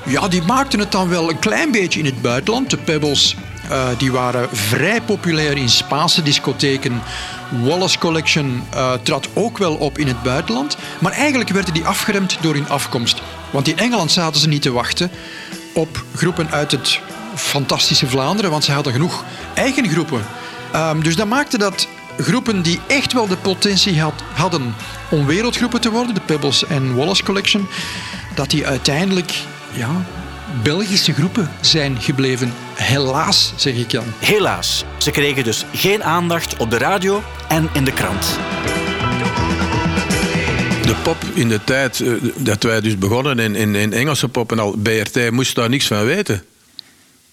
ja, 0.05 0.29
die 0.29 0.43
maakten 0.43 0.79
het 0.79 0.93
dan 0.93 1.09
wel 1.09 1.31
een 1.31 1.39
klein 1.39 1.71
beetje 1.71 1.99
in 1.99 2.05
het 2.05 2.23
buitenland. 2.23 2.71
De 2.71 2.77
Pebbles 2.77 3.37
uh, 3.71 3.89
die 3.99 4.13
waren 4.13 4.49
vrij 4.53 5.03
populair 5.03 5.57
in 5.57 5.69
Spaanse 5.69 6.23
discotheken. 6.23 7.03
Wallace 7.63 7.99
Collection 7.99 8.63
uh, 8.75 8.93
trad 9.03 9.29
ook 9.35 9.59
wel 9.59 9.75
op 9.75 9.99
in 9.99 10.07
het 10.07 10.23
buitenland. 10.23 10.77
Maar 10.99 11.13
eigenlijk 11.13 11.51
werden 11.51 11.75
die 11.75 11.85
afgeremd 11.85 12.39
door 12.41 12.55
hun 12.55 12.69
afkomst. 12.69 13.23
Want 13.51 13.69
in 13.69 13.79
Engeland 13.79 14.13
zaten 14.13 14.41
ze 14.41 14.49
niet 14.49 14.63
te 14.63 14.73
wachten 14.73 15.11
op 15.73 16.05
groepen 16.15 16.51
uit 16.51 16.71
het 16.71 17.01
fantastische 17.35 18.07
Vlaanderen, 18.07 18.51
want 18.51 18.65
ze 18.65 18.73
hadden 18.73 18.93
genoeg 18.93 19.25
eigen 19.55 19.89
groepen. 19.89 20.25
Um, 20.75 21.03
dus 21.03 21.17
dat 21.17 21.27
maakte 21.27 21.59
dat 21.59 21.89
groepen 22.19 22.63
die 22.63 22.81
echt 22.87 23.13
wel 23.13 23.27
de 23.27 23.37
potentie 23.37 24.01
had, 24.01 24.23
hadden 24.33 24.75
om 25.11 25.27
wereldgroepen 25.27 25.81
te 25.81 25.91
worden, 25.91 26.15
de 26.15 26.21
Pebbles 26.21 26.67
en 26.67 26.95
Wallace 26.95 27.25
Collection, 27.25 27.69
dat 28.35 28.51
die 28.51 28.67
uiteindelijk 28.67 29.33
ja, 29.75 30.05
Belgische 30.63 31.13
groepen 31.13 31.51
zijn 31.61 32.01
gebleven. 32.01 32.53
Helaas, 32.75 33.53
zeg 33.57 33.75
ik 33.75 33.91
dan. 33.91 34.05
Helaas. 34.19 34.85
Ze 34.99 35.11
kregen 35.11 35.45
dus 35.45 35.65
geen 35.75 36.05
aandacht 36.05 36.57
op 36.57 36.71
de 36.71 36.79
radio 36.79 37.23
en 37.49 37.69
in 37.73 37.85
de 37.85 37.93
krant. 37.93 38.39
De 40.87 40.95
pop 41.03 41.17
in 41.35 41.49
de 41.49 41.65
tijd 41.65 42.01
eh, 42.01 42.13
dat 42.37 42.63
wij 42.63 42.81
dus 42.81 42.99
begonnen 42.99 43.39
in, 43.39 43.55
in, 43.55 43.75
in 43.75 43.93
Engelse 43.93 44.29
pop 44.29 44.53
en 44.53 44.59
al, 44.59 44.77
BRT 44.83 45.31
moest 45.31 45.55
daar 45.55 45.69
niks 45.69 45.87
van 45.87 46.05
weten. 46.05 46.43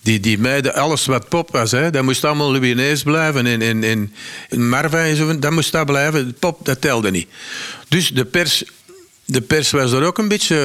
Die, 0.02 0.20
die 0.20 0.38
meiden, 0.38 0.74
alles 0.74 1.06
wat 1.06 1.30
pop 1.30 1.52
was, 1.52 1.72
hè, 1.72 1.90
dat 1.90 2.04
moest 2.04 2.24
allemaal 2.24 2.52
Louis 2.52 3.04
blijven. 3.04 3.46
In, 3.46 3.62
in, 3.62 3.84
in, 3.84 4.14
in 4.50 4.70
Marva 4.70 5.04
en 5.04 5.16
zo, 5.16 5.40
dat 5.40 5.52
moest 5.52 5.72
dat 5.72 5.86
blijven. 5.86 6.36
Pop, 6.40 6.66
dat 6.66 6.82
telde 6.82 7.12
niet. 7.12 7.28
Dus 7.88 8.10
de 8.10 8.26
pers, 8.26 8.64
de 9.32 9.42
pers 9.42 9.72
was 9.72 9.92
er 9.92 10.04
ook 10.04 10.18
een 10.18 10.28
beetje... 10.28 10.56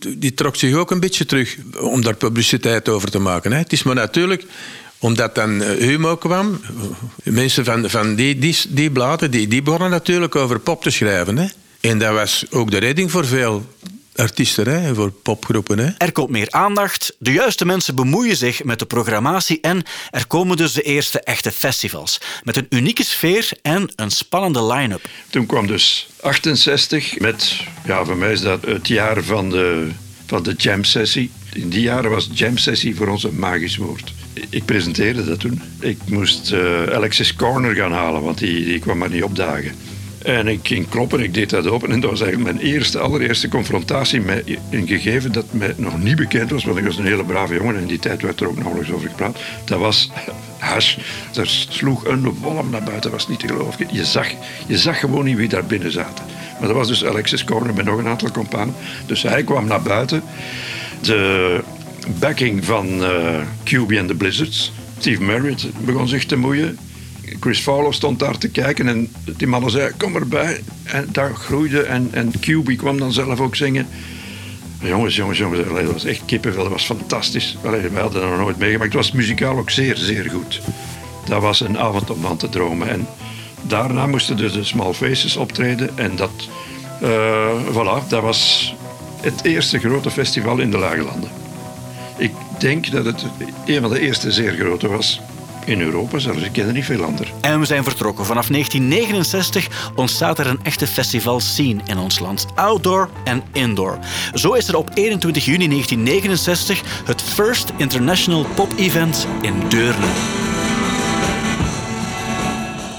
eh, 0.00 0.10
die 0.18 0.34
trok 0.34 0.56
zich 0.56 0.74
ook 0.74 0.90
een 0.90 1.00
beetje 1.00 1.26
terug 1.26 1.56
om 1.80 2.02
daar 2.02 2.16
publiciteit 2.16 2.88
over 2.88 3.10
te 3.10 3.18
maken. 3.18 3.52
Hè. 3.52 3.58
Het 3.58 3.72
is 3.72 3.82
maar 3.82 3.94
natuurlijk 3.94 4.44
omdat 4.98 5.34
dan 5.34 5.62
eh, 5.62 5.86
Humo 5.86 6.16
kwam, 6.16 6.60
mensen 7.22 7.64
van, 7.64 7.90
van 7.90 8.14
die, 8.14 8.38
die, 8.38 8.56
die 8.68 8.90
bladen, 8.90 9.30
die, 9.30 9.48
die 9.48 9.62
begonnen 9.62 9.90
natuurlijk 9.90 10.36
over 10.36 10.58
pop 10.58 10.82
te 10.82 10.90
schrijven. 10.90 11.36
Hè. 11.38 11.46
En 11.80 11.98
dat 11.98 12.12
was 12.12 12.44
ook 12.50 12.70
de 12.70 12.78
redding 12.78 13.10
voor 13.10 13.26
veel 13.26 13.66
artiesten, 14.16 14.66
hè, 14.66 14.94
voor 14.94 15.10
popgroepen. 15.10 15.78
Hè. 15.78 15.90
Er 15.98 16.12
komt 16.12 16.30
meer 16.30 16.50
aandacht, 16.50 17.16
de 17.18 17.32
juiste 17.32 17.66
mensen 17.66 17.94
bemoeien 17.94 18.36
zich 18.36 18.64
met 18.64 18.78
de 18.78 18.86
programmatie 18.86 19.60
en 19.60 19.82
er 20.10 20.26
komen 20.26 20.56
dus 20.56 20.72
de 20.72 20.82
eerste 20.82 21.20
echte 21.20 21.52
festivals. 21.52 22.20
Met 22.42 22.56
een 22.56 22.66
unieke 22.68 23.04
sfeer 23.04 23.48
en 23.62 23.90
een 23.96 24.10
spannende 24.10 24.64
line-up. 24.66 25.08
Toen 25.30 25.46
kwam 25.46 25.66
dus 25.66 26.08
68 26.20 27.18
met, 27.18 27.56
ja, 27.84 28.04
voor 28.04 28.16
mij 28.16 28.32
is 28.32 28.40
dat 28.40 28.64
het 28.64 28.88
jaar 28.88 29.22
van 29.22 29.50
de, 29.50 29.88
van 30.26 30.42
de 30.42 30.54
jam 30.56 30.84
sessie. 30.84 31.30
In 31.52 31.68
die 31.68 31.82
jaren 31.82 32.10
was 32.10 32.28
jam 32.32 32.58
sessie 32.58 32.96
voor 32.96 33.08
ons 33.08 33.24
een 33.24 33.38
magisch 33.38 33.76
woord. 33.76 34.12
Ik 34.50 34.64
presenteerde 34.64 35.24
dat 35.24 35.40
toen. 35.40 35.62
Ik 35.80 35.98
moest 36.04 36.52
eh, 36.52 36.82
Alexis 36.82 37.34
Corner 37.34 37.74
gaan 37.74 37.92
halen, 37.92 38.22
want 38.22 38.38
die, 38.38 38.64
die 38.64 38.78
kwam 38.78 38.98
maar 38.98 39.10
niet 39.10 39.22
opdagen. 39.22 39.74
En 40.26 40.48
ik 40.48 40.60
ging 40.62 40.88
kloppen, 40.88 41.20
ik 41.20 41.34
deed 41.34 41.50
dat 41.50 41.66
open 41.66 41.90
en 41.90 42.00
dat 42.00 42.10
was 42.10 42.20
eigenlijk 42.20 42.52
mijn 42.52 42.66
eerste, 42.66 42.98
allereerste 42.98 43.48
confrontatie 43.48 44.20
met 44.20 44.44
een 44.70 44.86
gegeven 44.86 45.32
dat 45.32 45.44
mij 45.50 45.74
nog 45.76 46.02
niet 46.02 46.16
bekend 46.16 46.50
was, 46.50 46.64
want 46.64 46.78
ik 46.78 46.84
was 46.84 46.96
een 46.98 47.06
hele 47.06 47.24
brave 47.24 47.54
jongen 47.54 47.74
en 47.74 47.80
in 47.80 47.86
die 47.86 47.98
tijd 47.98 48.22
werd 48.22 48.40
er 48.40 48.48
ook 48.48 48.58
nauwelijks 48.58 48.92
over 48.92 49.08
gepraat. 49.08 49.38
Dat 49.64 49.78
was 49.78 50.10
hash. 50.58 50.96
Er 51.34 51.66
sloeg 51.68 52.06
een 52.06 52.22
wolm 52.22 52.70
naar 52.70 52.82
buiten, 52.82 53.10
was 53.10 53.28
niet 53.28 53.38
te 53.38 53.46
geloven. 53.46 53.86
Je 53.92 54.04
zag, 54.04 54.28
je 54.66 54.78
zag 54.78 55.00
gewoon 55.00 55.24
niet 55.24 55.36
wie 55.36 55.48
daar 55.48 55.66
binnen 55.66 55.92
zaten. 55.92 56.24
Maar 56.58 56.68
dat 56.68 56.76
was 56.76 56.88
dus 56.88 57.04
Alexis 57.04 57.44
Corner 57.44 57.74
met 57.74 57.84
nog 57.84 57.98
een 57.98 58.08
aantal 58.08 58.30
companen. 58.30 58.74
Dus 59.06 59.22
hij 59.22 59.44
kwam 59.44 59.66
naar 59.66 59.82
buiten. 59.82 60.22
De 61.00 61.60
backing 62.18 62.64
van 62.64 63.02
uh, 63.02 63.40
QB 63.64 63.90
en 63.90 64.06
de 64.06 64.14
Blizzards. 64.14 64.72
Steve 64.98 65.22
Marriott 65.22 65.66
begon 65.84 66.08
zich 66.08 66.24
te 66.24 66.36
moeien. 66.36 66.78
Chris 67.40 67.60
Fowler 67.60 67.94
stond 67.94 68.18
daar 68.18 68.38
te 68.38 68.48
kijken 68.48 68.88
en 68.88 69.12
die 69.36 69.46
mannen 69.46 69.70
zeiden, 69.70 69.96
kom 69.96 70.16
erbij. 70.16 70.60
En 70.84 71.08
daar 71.12 71.34
groeide 71.34 71.82
en, 71.82 72.08
en 72.12 72.30
QB 72.30 72.76
kwam 72.76 72.98
dan 72.98 73.12
zelf 73.12 73.40
ook 73.40 73.56
zingen. 73.56 73.86
Jongens, 74.80 75.16
jongens, 75.16 75.38
jongens, 75.38 75.68
dat 75.68 75.92
was 75.92 76.04
echt 76.04 76.24
kippenvel, 76.24 76.62
dat 76.62 76.72
was 76.72 76.84
fantastisch. 76.84 77.56
Allee, 77.64 77.88
wij 77.88 78.02
hadden 78.02 78.20
dat 78.20 78.30
nog 78.30 78.38
nooit 78.38 78.58
meegemaakt. 78.58 78.92
Het 78.92 79.02
was 79.02 79.12
muzikaal 79.12 79.58
ook 79.58 79.70
zeer, 79.70 79.96
zeer 79.96 80.30
goed. 80.30 80.60
Dat 81.24 81.42
was 81.42 81.60
een 81.60 81.78
avond 81.78 82.10
om 82.10 82.20
van 82.20 82.36
te 82.36 82.48
dromen. 82.48 82.88
En 82.88 83.06
daarna 83.62 84.06
moesten 84.06 84.36
dus 84.36 84.52
de 84.52 84.64
Small 84.64 84.92
Faces 84.92 85.36
optreden 85.36 85.98
en 85.98 86.16
dat, 86.16 86.48
uh, 87.02 87.48
voilà, 87.70 88.08
dat 88.08 88.22
was 88.22 88.74
het 89.20 89.44
eerste 89.44 89.78
grote 89.78 90.10
festival 90.10 90.58
in 90.58 90.70
de 90.70 90.78
Lage 90.78 91.02
Landen. 91.02 91.30
Ik 92.16 92.32
denk 92.58 92.90
dat 92.90 93.04
het 93.04 93.24
een 93.66 93.80
van 93.80 93.90
de 93.90 94.00
eerste 94.00 94.32
zeer 94.32 94.52
grote 94.52 94.88
was 94.88 95.20
in 95.66 95.80
Europa 95.80 96.18
zelfs. 96.18 96.42
Ik 96.42 96.52
ken 96.52 96.66
er 96.66 96.72
niet 96.72 96.84
veel 96.84 97.04
andere. 97.04 97.30
En 97.40 97.60
we 97.60 97.66
zijn 97.66 97.84
vertrokken. 97.84 98.24
Vanaf 98.24 98.46
1969 98.48 99.90
ontstaat 99.94 100.38
er 100.38 100.46
een 100.46 100.60
echte 100.62 100.86
festivalscene 100.86 101.80
in 101.86 101.98
ons 101.98 102.18
land. 102.18 102.46
Outdoor 102.54 103.10
en 103.24 103.42
indoor. 103.52 103.98
Zo 104.34 104.52
is 104.52 104.68
er 104.68 104.76
op 104.76 104.90
21 104.94 105.44
juni 105.44 105.68
1969 105.68 107.02
het 107.04 107.22
First 107.22 107.72
International 107.76 108.46
Pop 108.54 108.72
Event 108.76 109.26
in 109.40 109.68
Deurne. 109.68 110.06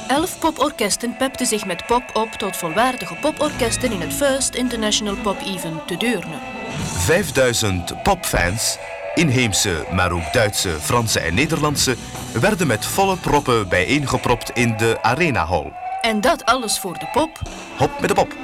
Elf 0.08 0.40
poporkesten 0.40 1.16
pepten 1.18 1.46
zich 1.46 1.66
met 1.66 1.86
pop 1.86 2.04
op 2.14 2.32
tot 2.32 2.58
volwaardige 2.58 3.16
poporkesten 3.22 3.92
in 3.92 4.02
het 4.02 4.14
First 4.14 4.56
International 4.56 5.16
Pop 5.16 5.38
Event 5.46 5.88
te 5.88 5.98
Deurne. 5.98 6.38
5000 6.98 8.04
popfans 8.04 8.78
inheemse, 9.18 9.86
maar 9.92 10.12
ook 10.12 10.34
Duitse, 10.34 10.70
Franse 10.70 11.20
en 11.20 11.34
Nederlandse, 11.34 11.96
werden 12.34 12.68
met 12.68 12.86
volle 12.86 13.18
proppen 13.18 13.70
bijeengepropt 13.70 14.52
in 14.54 14.78
de 14.78 14.98
Arena 15.02 15.48
Hall. 15.48 15.72
En 16.02 16.22
dat 16.22 16.46
alles 16.46 16.80
voor 16.80 16.94
de 16.94 17.08
pop? 17.12 17.40
Hop 17.78 18.00
met 18.00 18.10
de 18.10 18.16
pop. 18.16 18.36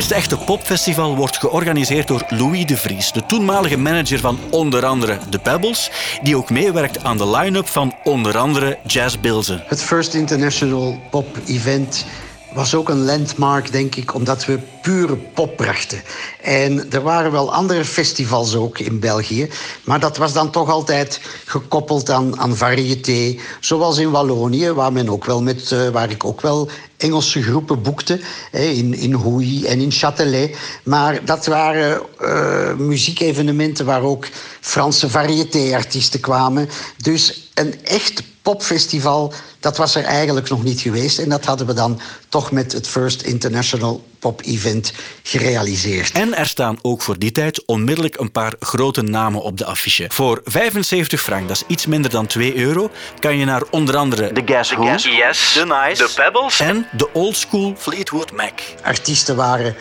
Eerste 0.00 0.14
echte 0.14 0.36
popfestival 0.36 1.16
wordt 1.16 1.36
georganiseerd 1.36 2.08
door 2.08 2.24
Louis 2.28 2.66
de 2.66 2.76
Vries, 2.76 3.12
de 3.12 3.26
toenmalige 3.26 3.76
manager 3.76 4.18
van 4.18 4.38
onder 4.50 4.84
andere 4.86 5.18
The 5.30 5.38
Pebbles, 5.38 5.90
die 6.22 6.36
ook 6.36 6.50
meewerkt 6.50 7.04
aan 7.04 7.16
de 7.16 7.30
line-up 7.30 7.68
van 7.68 7.94
onder 8.04 8.38
andere 8.38 8.78
Jazz 8.86 9.16
Bilze. 9.20 9.62
Het 9.66 9.82
First 9.82 10.14
International 10.14 11.00
Pop 11.10 11.26
Event 11.46 12.06
was 12.54 12.74
ook 12.74 12.88
een 12.88 13.04
landmark, 13.04 13.72
denk 13.72 13.94
ik, 13.94 14.14
omdat 14.14 14.44
we 14.44 14.58
pure 14.82 15.16
pop 15.16 15.56
brachten. 15.56 16.02
En 16.42 16.92
er 16.92 17.02
waren 17.02 17.32
wel 17.32 17.52
andere 17.52 17.84
festivals 17.84 18.54
ook 18.54 18.78
in 18.78 19.00
België, 19.00 19.48
maar 19.84 20.00
dat 20.00 20.16
was 20.16 20.32
dan 20.32 20.50
toch 20.50 20.70
altijd 20.70 21.20
gekoppeld 21.44 22.10
aan, 22.10 22.38
aan 22.38 22.56
variété. 22.56 23.38
Zoals 23.60 23.98
in 23.98 24.10
Wallonië, 24.10 24.72
waar, 24.72 24.92
men 24.92 25.10
ook 25.10 25.24
wel 25.24 25.42
met, 25.42 25.70
uh, 25.70 25.88
waar 25.88 26.10
ik 26.10 26.24
ook 26.24 26.40
wel 26.40 26.70
Engelse 26.96 27.42
groepen 27.42 27.82
boekte, 27.82 28.20
hè, 28.50 28.62
in, 28.62 28.94
in 28.94 29.12
Houy 29.12 29.64
en 29.64 29.80
in 29.80 29.92
Châtelet. 29.92 30.56
Maar 30.84 31.24
dat 31.24 31.46
waren 31.46 32.00
uh, 32.20 32.74
muziekevenementen 32.74 33.86
waar 33.86 34.02
ook 34.02 34.26
Franse 34.60 35.08
variété-artiesten 35.08 36.20
kwamen. 36.20 36.68
Dus 36.96 37.50
een 37.54 37.84
echt 37.84 38.22
popfestival, 38.42 39.32
dat 39.60 39.76
was 39.76 39.94
er 39.94 40.04
eigenlijk 40.04 40.48
nog 40.48 40.62
niet 40.62 40.80
geweest. 40.80 41.18
En 41.18 41.28
dat 41.28 41.44
hadden 41.44 41.66
we 41.66 41.74
dan 41.74 42.00
toch 42.28 42.52
met 42.52 42.72
het 42.72 42.88
First 42.88 43.22
International 43.22 44.04
Pop 44.18 44.42
Event 44.44 44.92
gerealiseerd. 45.22 46.12
En 46.12 46.36
er 46.36 46.46
staan 46.46 46.78
ook 46.82 47.02
voor 47.02 47.18
die 47.18 47.32
tijd 47.32 47.64
onmiddellijk 47.64 48.18
een 48.18 48.32
paar 48.32 48.54
grote 48.60 49.02
namen 49.02 49.42
op 49.42 49.58
de 49.58 49.64
affiche. 49.64 50.06
Voor 50.08 50.40
75 50.44 51.20
frank, 51.20 51.48
dat 51.48 51.56
is 51.56 51.64
iets 51.66 51.86
minder 51.86 52.10
dan 52.10 52.26
2 52.26 52.56
euro, 52.56 52.90
kan 53.18 53.36
je 53.36 53.44
naar 53.44 53.62
onder 53.70 53.96
andere 53.96 54.32
The 54.32 54.42
Guess 54.44 54.72
Who, 54.72 54.84
Yes, 54.84 55.52
The 55.52 55.64
Nice, 55.64 56.06
The 56.06 56.12
Pebbles 56.14 56.60
en 56.60 56.86
de 56.92 57.12
Old 57.12 57.36
School 57.36 57.74
Fleetwood 57.78 58.32
Mac. 58.32 58.60
Artiesten 58.82 59.36
waren 59.36 59.76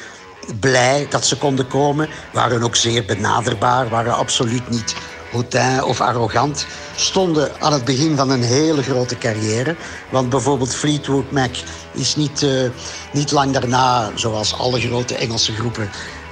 blij 0.60 1.08
dat 1.10 1.26
ze 1.26 1.38
konden 1.38 1.68
komen, 1.68 2.10
waren 2.34 2.64
ook 2.64 2.76
zeer 2.76 3.06
benaderbaar, 3.06 3.90
waren 3.90 4.16
absoluut 4.16 4.70
niet 4.70 4.96
hautain 5.32 5.84
of 5.84 6.02
arrogant, 6.02 6.66
stonden 6.96 7.52
aan 7.62 7.74
het 7.74 7.86
begin 7.86 8.16
van 8.16 8.30
een 8.30 8.44
hele 8.44 8.84
grote 8.84 9.18
carrière. 9.18 9.76
Want 10.12 10.30
bijvoorbeeld 10.30 10.76
Fleetwood 10.76 11.32
Mac 11.32 11.56
is 11.92 12.16
niet, 12.16 12.42
uh, 12.42 12.70
niet 13.14 13.32
lang 13.32 13.52
daarna, 13.52 14.12
zoals 14.16 14.58
alle 14.58 14.80
grote 14.80 15.16
Engelse 15.16 15.54
groepen, 15.54 15.90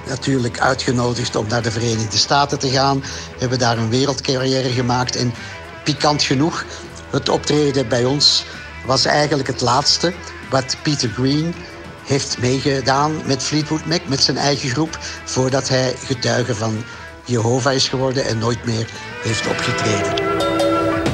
natuurlijk 0.08 0.60
uitgenodigd 0.60 1.36
om 1.36 1.46
naar 1.48 1.62
de 1.62 1.70
Verenigde 1.70 2.16
Staten 2.16 2.58
te 2.58 2.70
gaan. 2.70 3.02
Hebben 3.38 3.58
daar 3.58 3.78
een 3.78 3.90
wereldcarrière 3.90 4.70
gemaakt. 4.70 5.16
En 5.16 5.34
pikant 5.84 6.22
genoeg, 6.22 6.64
het 7.10 7.28
optreden 7.28 7.88
bij 7.88 8.04
ons 8.04 8.44
was 8.86 9.04
eigenlijk 9.04 9.48
het 9.48 9.60
laatste 9.60 10.12
wat 10.50 10.76
Peter 10.82 11.08
Green 11.08 11.54
heeft 12.04 12.38
meegedaan 12.38 13.20
met 13.24 13.42
Fleetwood 13.42 13.86
Mac, 13.86 14.00
met 14.06 14.22
zijn 14.22 14.36
eigen 14.36 14.68
groep, 14.68 14.98
voordat 15.24 15.68
hij 15.68 15.94
getuige 16.04 16.54
van 16.54 16.84
Jehovah 17.28 17.72
is 17.72 17.88
geworden 17.88 18.24
en 18.24 18.38
nooit 18.38 18.64
meer 18.64 18.90
heeft 19.22 19.46
opgetreden. 19.46 20.26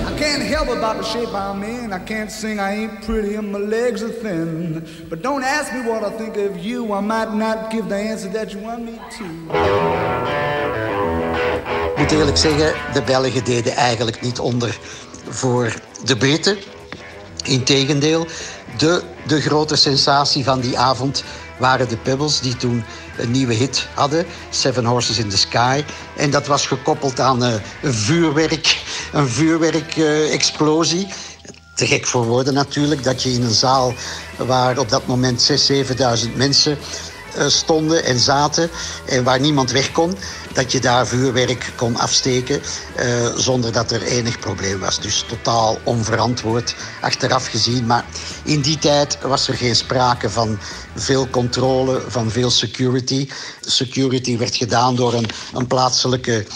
I 0.08 0.20
can't 0.20 0.42
help 0.42 0.68
about 0.68 1.02
the 1.02 1.08
shape 1.08 1.36
I'm 1.36 1.62
in. 1.62 1.92
I 1.92 2.04
can't 2.04 2.32
sing, 2.32 2.60
I 2.60 2.62
ain't 2.62 3.00
pretty, 3.06 3.36
and 3.36 3.50
my 3.50 3.58
legs 3.58 4.02
are 4.02 4.12
thin. 4.22 4.86
But 5.08 5.22
don't 5.22 5.44
ask 5.44 5.72
me 5.72 5.82
what 5.82 6.12
I 6.12 6.16
think 6.16 6.36
of 6.36 6.64
you. 6.64 6.98
I 6.98 7.00
might 7.00 7.32
not 7.32 7.56
give 7.70 7.88
the 7.88 8.10
answer 8.10 8.30
that 8.32 8.52
you 8.52 8.62
want 8.64 8.84
me 8.84 8.92
to. 9.18 9.24
Ik 11.92 11.96
moet 11.96 12.10
eerlijk 12.10 12.36
zeggen, 12.36 12.72
de 12.92 13.02
Belgen 13.02 13.44
deden 13.44 13.76
eigenlijk 13.76 14.20
niet 14.20 14.38
onder 14.38 14.78
voor 15.28 15.74
de 16.04 16.16
Britten. 16.16 16.56
Integendeel, 17.44 18.26
de, 18.76 19.02
de 19.26 19.40
grote 19.40 19.76
sensatie 19.76 20.44
van 20.44 20.60
die 20.60 20.78
avond 20.78 21.24
waren 21.56 21.88
de 21.88 21.96
Pebbles, 21.96 22.40
die 22.40 22.56
toen 22.56 22.84
een 23.18 23.30
nieuwe 23.30 23.54
hit 23.54 23.88
hadden, 23.94 24.26
Seven 24.50 24.84
Horses 24.84 25.18
in 25.18 25.28
the 25.28 25.38
Sky. 25.38 25.84
En 26.16 26.30
dat 26.30 26.46
was 26.46 26.66
gekoppeld 26.66 27.20
aan 27.20 27.44
uh, 27.44 27.54
een 27.82 27.94
vuurwerk, 27.94 28.82
een 29.12 29.28
vuurwerkexplosie. 29.28 31.06
Uh, 31.06 31.12
Te 31.74 31.86
gek 31.86 32.06
voor 32.06 32.24
woorden 32.24 32.54
natuurlijk, 32.54 33.02
dat 33.02 33.22
je 33.22 33.32
in 33.32 33.42
een 33.42 33.50
zaal 33.54 33.94
waar 34.36 34.78
op 34.78 34.88
dat 34.88 35.06
moment 35.06 35.50
6.000, 35.70 35.86
7.000 36.26 36.36
mensen 36.36 36.78
uh, 37.38 37.46
stonden 37.46 38.04
en 38.04 38.18
zaten 38.18 38.70
en 39.06 39.24
waar 39.24 39.40
niemand 39.40 39.70
weg 39.70 39.92
kon, 39.92 40.16
dat 40.54 40.72
je 40.72 40.80
daar 40.80 41.06
vuurwerk 41.06 41.72
kon 41.76 41.96
afsteken 41.96 42.62
uh, 43.00 43.36
zonder 43.36 43.72
dat 43.72 43.90
er 43.90 44.02
enig 44.02 44.38
probleem 44.38 44.78
was. 44.78 45.00
Dus 45.00 45.24
totaal 45.28 45.78
onverantwoord 45.84 46.74
achteraf 47.00 47.46
gezien. 47.46 47.86
Maar 47.86 48.04
in 48.44 48.60
die 48.60 48.78
tijd 48.78 49.18
was 49.22 49.48
er 49.48 49.54
geen 49.54 49.76
sprake 49.76 50.30
van 50.30 50.58
veel 50.94 51.28
controle, 51.28 52.02
van 52.08 52.30
veel 52.30 52.50
security. 52.50 53.28
Security 53.60 54.38
werd 54.38 54.56
gedaan 54.56 54.96
door 54.96 55.14
een, 55.14 55.28
een 55.54 55.66
plaatselijke 55.66 56.46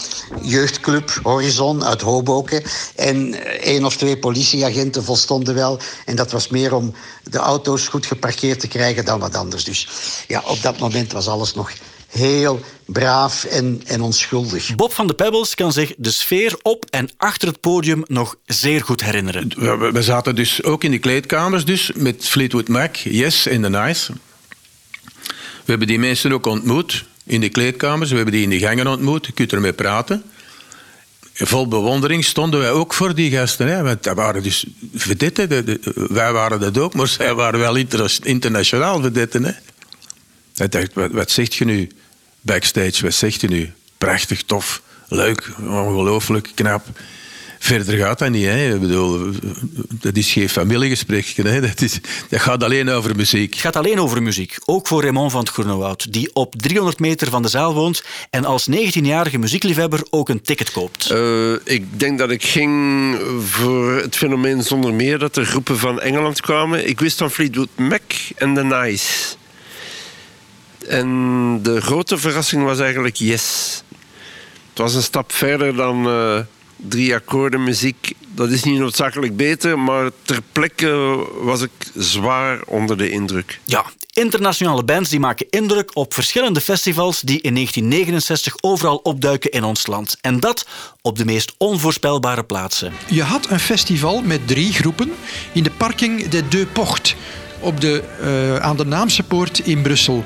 jeugdclub, 0.42 1.20
Horizon, 1.22 1.84
uit 1.84 2.00
Hoboken. 2.00 2.62
En 2.96 3.34
één 3.60 3.84
of 3.84 3.96
twee 3.96 4.18
politieagenten 4.18 5.04
volstonden 5.04 5.54
wel. 5.54 5.78
En 6.04 6.16
dat 6.16 6.30
was 6.30 6.48
meer 6.48 6.74
om 6.74 6.94
de 7.22 7.38
auto's 7.38 7.88
goed 7.88 8.06
geparkeerd 8.06 8.60
te 8.60 8.68
krijgen 8.68 9.04
dan 9.04 9.20
wat 9.20 9.36
anders. 9.36 9.64
Dus 9.64 9.88
ja, 10.26 10.42
op 10.46 10.62
dat 10.62 10.78
moment 10.78 11.12
was 11.12 11.28
alles 11.28 11.54
nog 11.54 11.70
heel 12.08 12.60
braaf 12.86 13.44
en, 13.44 13.82
en 13.86 14.00
onschuldig. 14.00 14.74
Bob 14.74 14.92
van 14.92 15.06
de 15.06 15.14
Pebbles 15.14 15.54
kan 15.54 15.72
zich 15.72 15.94
de 15.96 16.10
sfeer 16.10 16.56
op 16.62 16.84
en 16.90 17.10
achter 17.16 17.48
het 17.48 17.60
podium 17.60 18.02
nog 18.06 18.36
zeer 18.46 18.84
goed 18.84 19.04
herinneren. 19.04 19.52
We, 19.56 19.90
we 19.92 20.02
zaten 20.02 20.34
dus 20.34 20.62
ook 20.62 20.84
in 20.84 20.90
de 20.90 20.98
kleedkamers 20.98 21.64
dus, 21.64 21.90
met 21.94 22.28
Fleetwood 22.28 22.68
Mac, 22.68 22.96
Yes 22.96 23.46
en 23.46 23.62
The 23.62 23.68
Nice. 23.68 24.12
We 25.68 25.74
hebben 25.74 25.86
die 25.86 25.98
mensen 25.98 26.32
ook 26.32 26.46
ontmoet 26.46 27.04
in 27.24 27.40
de 27.40 27.48
kleedkamers. 27.48 28.10
We 28.10 28.16
hebben 28.16 28.34
die 28.34 28.42
in 28.42 28.50
de 28.50 28.58
gangen 28.58 28.86
ontmoet. 28.86 29.26
Je 29.26 29.32
kunt 29.32 29.52
ermee 29.52 29.72
praten. 29.72 30.22
Vol 31.34 31.68
bewondering 31.68 32.24
stonden 32.24 32.60
wij 32.60 32.70
ook 32.70 32.94
voor 32.94 33.14
die 33.14 33.30
gasten. 33.30 33.66
Hè. 33.66 33.82
Want 33.82 34.02
dat 34.02 34.16
waren 34.16 34.42
dus 34.42 34.66
vedetten. 34.94 35.78
Wij 35.94 36.32
waren 36.32 36.60
dat 36.60 36.78
ook, 36.78 36.94
maar 36.94 37.08
zij 37.08 37.34
waren 37.34 37.60
wel 37.60 37.76
internationaal 38.22 39.00
vedetten. 39.00 39.44
Hè. 39.44 39.52
Ik 40.58 40.72
dacht, 40.72 40.94
wat, 40.94 41.10
wat 41.10 41.30
zegt 41.30 41.54
je 41.54 41.64
nu 41.64 41.88
backstage? 42.40 43.02
Wat 43.02 43.14
zegt 43.14 43.40
je 43.40 43.48
nu? 43.48 43.72
Prachtig, 43.98 44.42
tof, 44.42 44.82
leuk, 45.08 45.50
ongelooflijk, 45.58 46.50
knap. 46.54 46.86
Verder 47.58 47.98
gaat 47.98 48.18
dat 48.18 48.30
niet. 48.30 48.44
Hè. 48.44 48.74
Ik 48.74 48.80
bedoel, 48.80 49.32
dat 49.90 50.16
is 50.16 50.32
geen 50.32 50.48
familiegesprek. 50.48 51.26
Hè. 51.26 51.60
Dat, 51.60 51.80
is, 51.80 52.00
dat 52.28 52.40
gaat 52.40 52.62
alleen 52.62 52.88
over 52.88 53.16
muziek. 53.16 53.52
Het 53.52 53.60
gaat 53.60 53.76
alleen 53.76 54.00
over 54.00 54.22
muziek. 54.22 54.56
Ook 54.64 54.86
voor 54.86 55.02
Raymond 55.02 55.30
van 55.30 55.40
het 55.40 55.48
Groenewoud, 55.48 56.12
die 56.12 56.30
op 56.32 56.54
300 56.56 56.98
meter 56.98 57.30
van 57.30 57.42
de 57.42 57.48
zaal 57.48 57.74
woont 57.74 58.04
en 58.30 58.44
als 58.44 58.68
19-jarige 58.70 59.38
muziekliefhebber 59.38 60.06
ook 60.10 60.28
een 60.28 60.42
ticket 60.42 60.70
koopt. 60.70 61.10
Uh, 61.12 61.52
ik 61.64 62.00
denk 62.00 62.18
dat 62.18 62.30
ik 62.30 62.44
ging 62.44 63.16
voor 63.40 63.96
het 63.96 64.16
fenomeen 64.16 64.62
zonder 64.62 64.94
meer 64.94 65.18
dat 65.18 65.36
er 65.36 65.44
groepen 65.44 65.78
van 65.78 66.00
Engeland 66.00 66.40
kwamen. 66.40 66.88
Ik 66.88 67.00
wist 67.00 67.18
van 67.18 67.30
Fleetwood 67.30 67.68
Mac 67.76 68.02
en 68.36 68.54
The 68.54 68.64
Nice. 68.64 69.36
En 70.88 71.62
de 71.62 71.80
grote 71.80 72.18
verrassing 72.18 72.64
was 72.64 72.78
eigenlijk 72.78 73.16
Yes. 73.16 73.82
Het 74.68 74.78
was 74.78 74.94
een 74.94 75.02
stap 75.02 75.32
verder 75.32 75.76
dan 75.76 76.06
uh, 76.06 76.38
drie 76.76 77.14
akkoorden 77.14 77.64
muziek. 77.64 78.12
Dat 78.34 78.50
is 78.50 78.62
niet 78.62 78.78
noodzakelijk 78.78 79.36
beter, 79.36 79.78
maar 79.78 80.10
ter 80.22 80.40
plekke 80.52 81.24
was 81.40 81.62
ik 81.62 81.70
zwaar 81.94 82.60
onder 82.66 82.96
de 82.96 83.10
indruk. 83.10 83.60
Ja, 83.64 83.84
internationale 84.12 84.84
bands 84.84 85.10
die 85.10 85.20
maken 85.20 85.46
indruk 85.50 85.90
op 85.94 86.14
verschillende 86.14 86.60
festivals 86.60 87.20
die 87.20 87.40
in 87.40 87.54
1969 87.54 88.54
overal 88.60 88.96
opduiken 88.96 89.50
in 89.50 89.64
ons 89.64 89.86
land. 89.86 90.16
En 90.20 90.40
dat 90.40 90.66
op 91.02 91.16
de 91.18 91.24
meest 91.24 91.54
onvoorspelbare 91.56 92.44
plaatsen. 92.44 92.92
Je 93.08 93.22
had 93.22 93.50
een 93.50 93.60
festival 93.60 94.22
met 94.22 94.46
drie 94.46 94.72
groepen 94.72 95.12
in 95.52 95.62
de 95.62 95.70
parking 95.70 96.28
de 96.28 96.48
Deux 96.48 96.66
Portes 96.72 97.14
op 97.60 97.80
de, 97.80 98.02
uh, 98.22 98.56
aan 98.56 98.76
de 98.76 98.84
Naamse 98.84 99.22
Poort 99.22 99.58
in 99.58 99.82
Brussel. 99.82 100.24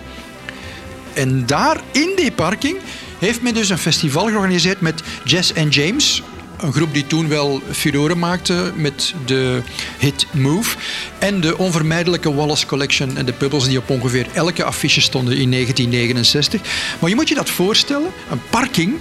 En 1.15 1.47
daar, 1.47 1.81
in 1.91 2.13
die 2.17 2.33
parking, 2.33 2.77
heeft 3.19 3.43
men 3.43 3.55
dus 3.55 3.69
een 3.69 3.79
festival 3.79 4.27
georganiseerd 4.27 4.81
met 4.81 5.03
Jess 5.25 5.55
and 5.55 5.75
James. 5.75 6.23
Een 6.61 6.73
groep 6.73 6.95
die 6.95 7.07
toen 7.07 7.29
wel 7.29 7.61
furoren 7.71 8.19
maakte 8.19 8.73
met 8.77 9.15
de 9.27 9.63
hit 9.99 10.27
Move. 10.31 10.77
En 11.19 11.41
de 11.41 11.59
onvermijdelijke 11.59 12.35
Wallace 12.35 12.67
Collection 12.67 13.17
en 13.17 13.27
de 13.27 13.33
Pebbles 13.33 13.65
die 13.65 13.79
op 13.79 13.91
ongeveer 13.91 14.27
elke 14.33 14.65
affiche 14.65 15.01
stonden 15.01 15.37
in 15.37 15.51
1969. 15.51 16.61
Maar 16.99 17.11
je 17.11 17.17
moet 17.17 17.29
je 17.29 17.35
dat 17.35 17.51
voorstellen, 17.51 18.11
een 18.31 18.41
parking, 18.51 18.95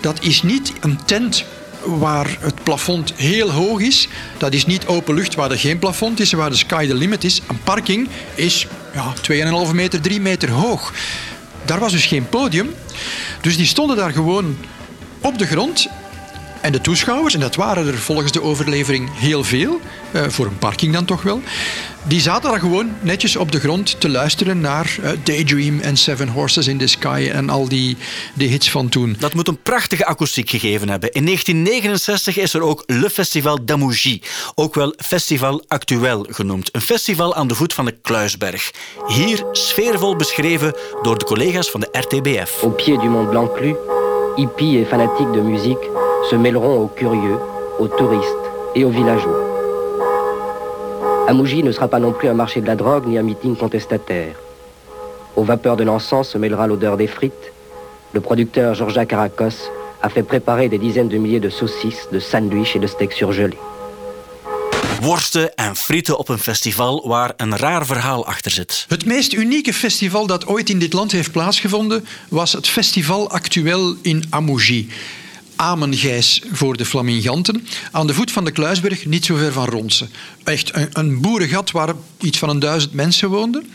dat 0.00 0.22
is 0.22 0.42
niet 0.42 0.72
een 0.80 0.98
tent 1.04 1.44
waar 1.84 2.36
het 2.40 2.62
plafond 2.62 3.12
heel 3.16 3.50
hoog 3.50 3.80
is. 3.80 4.08
Dat 4.38 4.52
is 4.52 4.66
niet 4.66 4.86
open 4.86 5.14
lucht 5.14 5.34
waar 5.34 5.50
er 5.50 5.58
geen 5.58 5.78
plafond 5.78 6.20
is, 6.20 6.32
waar 6.32 6.50
de 6.50 6.56
sky 6.56 6.86
the 6.86 6.94
limit 6.94 7.24
is. 7.24 7.40
Een 7.46 7.60
parking 7.64 8.08
is 8.34 8.66
ja, 8.94 9.14
2,5 9.68 9.74
meter, 9.74 10.00
3 10.00 10.20
meter 10.20 10.50
hoog. 10.50 10.92
Daar 11.66 11.78
was 11.78 11.92
dus 11.92 12.06
geen 12.06 12.28
podium. 12.28 12.74
Dus 13.40 13.56
die 13.56 13.66
stonden 13.66 13.96
daar 13.96 14.12
gewoon 14.12 14.56
op 15.20 15.38
de 15.38 15.46
grond. 15.46 15.88
En 16.60 16.72
de 16.72 16.80
toeschouwers, 16.80 17.34
en 17.34 17.40
dat 17.40 17.54
waren 17.54 17.86
er 17.86 17.98
volgens 17.98 18.32
de 18.32 18.42
overlevering 18.42 19.08
heel 19.18 19.44
veel, 19.44 19.80
eh, 20.10 20.22
voor 20.28 20.46
een 20.46 20.58
parking 20.58 20.92
dan 20.92 21.04
toch 21.04 21.22
wel, 21.22 21.42
die 22.02 22.20
zaten 22.20 22.50
daar 22.50 22.60
gewoon 22.60 22.90
netjes 23.00 23.36
op 23.36 23.52
de 23.52 23.60
grond 23.60 24.00
te 24.00 24.08
luisteren 24.08 24.60
naar 24.60 24.96
uh, 25.00 25.10
Daydream 25.22 25.80
en 25.80 25.96
Seven 25.96 26.28
Horses 26.28 26.66
in 26.66 26.78
the 26.78 26.86
Sky 26.86 27.30
en 27.32 27.50
al 27.50 27.68
die, 27.68 27.96
die 28.34 28.48
hits 28.48 28.70
van 28.70 28.88
toen. 28.88 29.16
Dat 29.18 29.34
moet 29.34 29.48
een 29.48 29.62
prachtige 29.62 30.06
akoestiek 30.06 30.50
gegeven 30.50 30.88
hebben. 30.88 31.12
In 31.12 31.24
1969 31.24 32.36
is 32.36 32.54
er 32.54 32.62
ook 32.62 32.82
Le 32.86 33.10
Festival 33.10 33.64
d'Amougie, 33.64 34.22
ook 34.54 34.74
wel 34.74 34.94
Festival 34.96 35.64
Actuel 35.68 36.26
genoemd. 36.30 36.68
Een 36.72 36.80
festival 36.80 37.34
aan 37.34 37.48
de 37.48 37.54
voet 37.54 37.74
van 37.74 37.84
de 37.84 37.94
Kluisberg. 38.02 38.70
Hier 39.06 39.44
sfeervol 39.52 40.16
beschreven 40.16 40.76
door 41.02 41.18
de 41.18 41.24
collega's 41.24 41.70
van 41.70 41.80
de 41.80 41.88
RTBF. 41.92 42.62
Au 42.62 42.70
pied 42.70 43.00
du 43.00 43.08
Mont 43.08 43.30
Blanc-Lu, 43.30 43.74
hippies 44.36 44.80
et 44.80 44.88
fanatiques 44.88 45.32
de 45.32 45.40
musique 45.40 46.05
se 46.30 46.36
mêleront 46.36 46.82
aux 46.82 46.88
curieux, 46.88 47.38
aux 47.78 47.88
touristes 47.88 48.46
et 48.74 48.84
aux 48.84 48.90
villageois. 48.90 49.44
Amougi 51.28 51.62
ne 51.62 51.72
sera 51.72 51.88
pas 51.88 51.98
non 51.98 52.12
plus 52.12 52.28
un 52.28 52.34
marché 52.34 52.60
de 52.60 52.66
la 52.66 52.76
drogue 52.76 53.06
ni 53.06 53.18
un 53.18 53.22
meeting 53.22 53.56
contestataire. 53.56 54.34
Aux 55.36 55.44
vapeurs 55.44 55.76
de 55.76 55.84
l'encens 55.84 56.28
se 56.28 56.38
mêlera 56.38 56.66
l'odeur 56.66 56.96
des 56.96 57.06
frites. 57.06 57.52
Le 58.12 58.20
producteur 58.20 58.74
Georgia 58.74 59.04
Caracos 59.06 59.70
a 60.02 60.08
fait 60.08 60.22
préparer 60.22 60.68
des 60.68 60.78
dizaines 60.78 61.08
de 61.08 61.18
milliers 61.18 61.40
de 61.40 61.50
saucisses, 61.50 62.08
de 62.10 62.18
sandwichs 62.18 62.74
et 62.76 62.80
de 62.80 62.86
steaks 62.86 63.14
surgelés. 63.14 63.58
Worsten 65.00 65.54
en 65.54 65.76
frieten 65.76 66.18
op 66.18 66.28
een 66.28 66.38
festival 66.38 67.08
waar 67.08 67.32
een 67.36 67.56
raar 67.56 67.86
verhaal 67.86 68.26
achter 68.26 68.50
zit. 68.50 68.84
Het 68.88 69.06
meest 69.06 69.32
unieke 69.32 69.72
festival 69.72 70.26
dat 70.26 70.46
ooit 70.46 70.70
in 70.70 70.78
dit 70.78 70.92
land 70.92 71.12
heeft 71.12 71.32
plaatsgevonden 71.32 72.06
was 72.28 72.52
het 72.52 72.68
Festival 72.68 73.30
Actuel 73.30 73.94
in 74.02 74.24
Amougi. 74.30 74.88
Amengijs 75.56 76.42
voor 76.52 76.76
de 76.76 76.84
Flaminganten. 76.84 77.66
Aan 77.92 78.06
de 78.06 78.14
voet 78.14 78.32
van 78.32 78.44
de 78.44 78.50
Kluisberg, 78.50 79.06
niet 79.06 79.24
zo 79.24 79.36
ver 79.36 79.52
van 79.52 79.68
Ronsen. 79.68 80.10
Echt 80.44 80.74
een, 80.74 80.88
een 80.92 81.20
boerengat 81.20 81.70
waar 81.70 81.94
iets 82.20 82.38
van 82.38 82.48
een 82.48 82.58
duizend 82.58 82.92
mensen 82.92 83.28
woonden. 83.28 83.66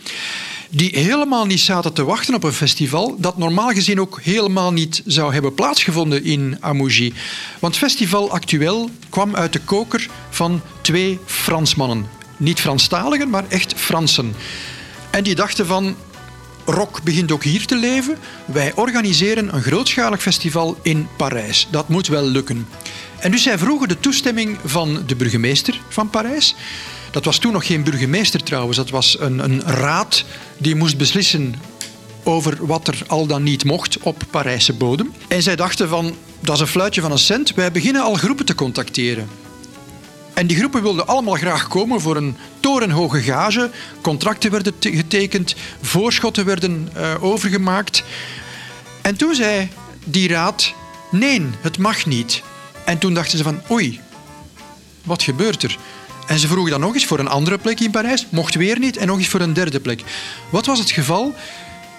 Die 0.70 0.98
helemaal 0.98 1.46
niet 1.46 1.60
zaten 1.60 1.92
te 1.92 2.04
wachten 2.04 2.34
op 2.34 2.44
een 2.44 2.52
festival. 2.52 3.16
Dat 3.18 3.38
normaal 3.38 3.70
gezien 3.70 4.00
ook 4.00 4.20
helemaal 4.22 4.72
niet 4.72 5.02
zou 5.06 5.32
hebben 5.32 5.54
plaatsgevonden 5.54 6.24
in 6.24 6.56
Amougi. 6.60 7.12
Want 7.58 7.76
festival 7.76 8.30
actueel 8.30 8.90
kwam 9.08 9.36
uit 9.36 9.52
de 9.52 9.60
koker 9.60 10.08
van 10.30 10.60
twee 10.80 11.18
Fransmannen. 11.24 12.06
Niet 12.36 12.60
Franstaligen, 12.60 13.30
maar 13.30 13.44
echt 13.48 13.74
Fransen. 13.76 14.34
En 15.10 15.24
die 15.24 15.34
dachten 15.34 15.66
van, 15.66 15.96
rock 16.64 17.02
begint 17.02 17.32
ook 17.32 17.44
hier 17.44 17.66
te 17.66 17.76
leven. 17.76 18.16
Wij 18.44 18.72
organiseren 18.74 19.54
een 19.54 19.62
grootschalig 19.62 20.22
festival 20.22 20.78
in 20.82 21.08
Parijs. 21.16 21.68
Dat 21.70 21.88
moet 21.88 22.06
wel 22.06 22.24
lukken. 22.24 22.66
En 23.18 23.30
dus 23.30 23.42
zij 23.42 23.58
vroegen 23.58 23.88
de 23.88 24.00
toestemming 24.00 24.58
van 24.64 25.02
de 25.06 25.16
burgemeester 25.16 25.80
van 25.88 26.10
Parijs. 26.10 26.54
Dat 27.10 27.24
was 27.24 27.38
toen 27.38 27.52
nog 27.52 27.66
geen 27.66 27.84
burgemeester 27.84 28.42
trouwens, 28.42 28.76
dat 28.76 28.90
was 28.90 29.20
een, 29.20 29.38
een 29.38 29.62
raad 29.62 30.24
die 30.58 30.74
moest 30.74 30.96
beslissen 30.96 31.54
over 32.22 32.66
wat 32.66 32.88
er 32.88 33.02
al 33.06 33.26
dan 33.26 33.42
niet 33.42 33.64
mocht 33.64 33.98
op 33.98 34.22
Parijse 34.30 34.72
bodem. 34.72 35.12
En 35.28 35.42
zij 35.42 35.56
dachten 35.56 35.88
van, 35.88 36.16
dat 36.40 36.54
is 36.54 36.60
een 36.60 36.66
fluitje 36.66 37.00
van 37.00 37.12
een 37.12 37.18
cent, 37.18 37.54
wij 37.54 37.72
beginnen 37.72 38.02
al 38.02 38.14
groepen 38.14 38.44
te 38.44 38.54
contacteren. 38.54 39.28
En 40.34 40.46
die 40.46 40.56
groepen 40.56 40.82
wilden 40.82 41.06
allemaal 41.06 41.34
graag 41.34 41.68
komen 41.68 42.00
voor 42.00 42.16
een 42.16 42.36
torenhoge 42.60 43.20
gage. 43.20 43.70
Contracten 44.00 44.50
werden 44.50 44.74
getekend, 44.80 45.54
voorschotten 45.82 46.44
werden 46.44 46.88
uh, 46.96 47.24
overgemaakt. 47.24 48.04
En 49.02 49.16
toen 49.16 49.34
zei 49.34 49.68
die 50.04 50.28
raad: 50.28 50.74
nee, 51.10 51.46
het 51.60 51.78
mag 51.78 52.06
niet. 52.06 52.42
En 52.84 52.98
toen 52.98 53.14
dachten 53.14 53.38
ze 53.38 53.44
van, 53.44 53.60
oei, 53.70 54.00
wat 55.02 55.22
gebeurt 55.22 55.62
er? 55.62 55.78
En 56.26 56.38
ze 56.38 56.46
vroegen 56.46 56.70
dan 56.70 56.80
nog 56.80 56.94
eens 56.94 57.06
voor 57.06 57.18
een 57.18 57.28
andere 57.28 57.58
plek 57.58 57.80
in 57.80 57.90
Parijs, 57.90 58.26
mocht 58.28 58.54
weer 58.54 58.78
niet, 58.78 58.96
en 58.96 59.06
nog 59.06 59.18
eens 59.18 59.28
voor 59.28 59.40
een 59.40 59.52
derde 59.52 59.80
plek. 59.80 60.02
Wat 60.50 60.66
was 60.66 60.78
het 60.78 60.90
geval? 60.90 61.34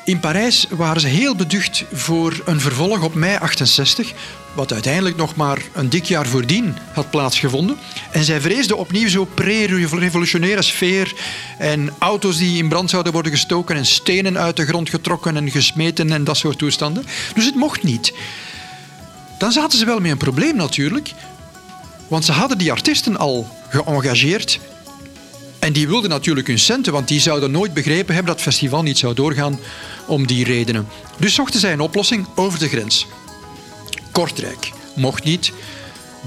In 0.05 0.19
Parijs 0.19 0.67
waren 0.69 1.01
ze 1.01 1.07
heel 1.07 1.35
beducht 1.35 1.83
voor 1.91 2.41
een 2.45 2.59
vervolg 2.59 3.03
op 3.03 3.13
mei 3.13 3.37
68, 3.37 4.11
wat 4.53 4.73
uiteindelijk 4.73 5.15
nog 5.15 5.35
maar 5.35 5.61
een 5.73 5.89
dik 5.89 6.03
jaar 6.03 6.25
voordien 6.25 6.77
had 6.93 7.09
plaatsgevonden. 7.09 7.77
En 8.11 8.23
zij 8.23 8.41
vreesden 8.41 8.77
opnieuw 8.77 9.09
zo'n 9.09 9.33
pre-revolutionaire 9.33 10.61
sfeer 10.61 11.13
en 11.57 11.93
auto's 11.99 12.37
die 12.37 12.57
in 12.57 12.69
brand 12.69 12.89
zouden 12.89 13.13
worden 13.13 13.31
gestoken 13.31 13.75
en 13.75 13.85
stenen 13.85 14.37
uit 14.37 14.55
de 14.55 14.65
grond 14.65 14.89
getrokken 14.89 15.37
en 15.37 15.51
gesmeten 15.51 16.11
en 16.11 16.23
dat 16.23 16.37
soort 16.37 16.57
toestanden. 16.57 17.05
Dus 17.33 17.45
het 17.45 17.55
mocht 17.55 17.83
niet. 17.83 18.13
Dan 19.37 19.51
zaten 19.51 19.79
ze 19.79 19.85
wel 19.85 19.99
met 19.99 20.11
een 20.11 20.17
probleem 20.17 20.55
natuurlijk, 20.55 21.13
want 22.07 22.25
ze 22.25 22.31
hadden 22.31 22.57
die 22.57 22.71
artiesten 22.71 23.17
al 23.17 23.57
geëngageerd 23.69 24.59
en 25.63 25.73
die 25.73 25.87
wilden 25.87 26.09
natuurlijk 26.09 26.47
hun 26.47 26.59
centen, 26.59 26.93
want 26.93 27.07
die 27.07 27.19
zouden 27.19 27.51
nooit 27.51 27.73
begrepen 27.73 28.13
hebben 28.13 28.33
dat 28.33 28.45
het 28.45 28.53
festival 28.53 28.83
niet 28.83 28.97
zou 28.97 29.13
doorgaan 29.13 29.59
om 30.05 30.27
die 30.27 30.45
redenen. 30.45 30.87
Dus 31.17 31.33
zochten 31.33 31.59
zij 31.59 31.73
een 31.73 31.79
oplossing 31.79 32.27
over 32.35 32.59
de 32.59 32.67
grens. 32.67 33.07
Kortrijk 34.11 34.71
mocht 34.95 35.23
niet. 35.23 35.51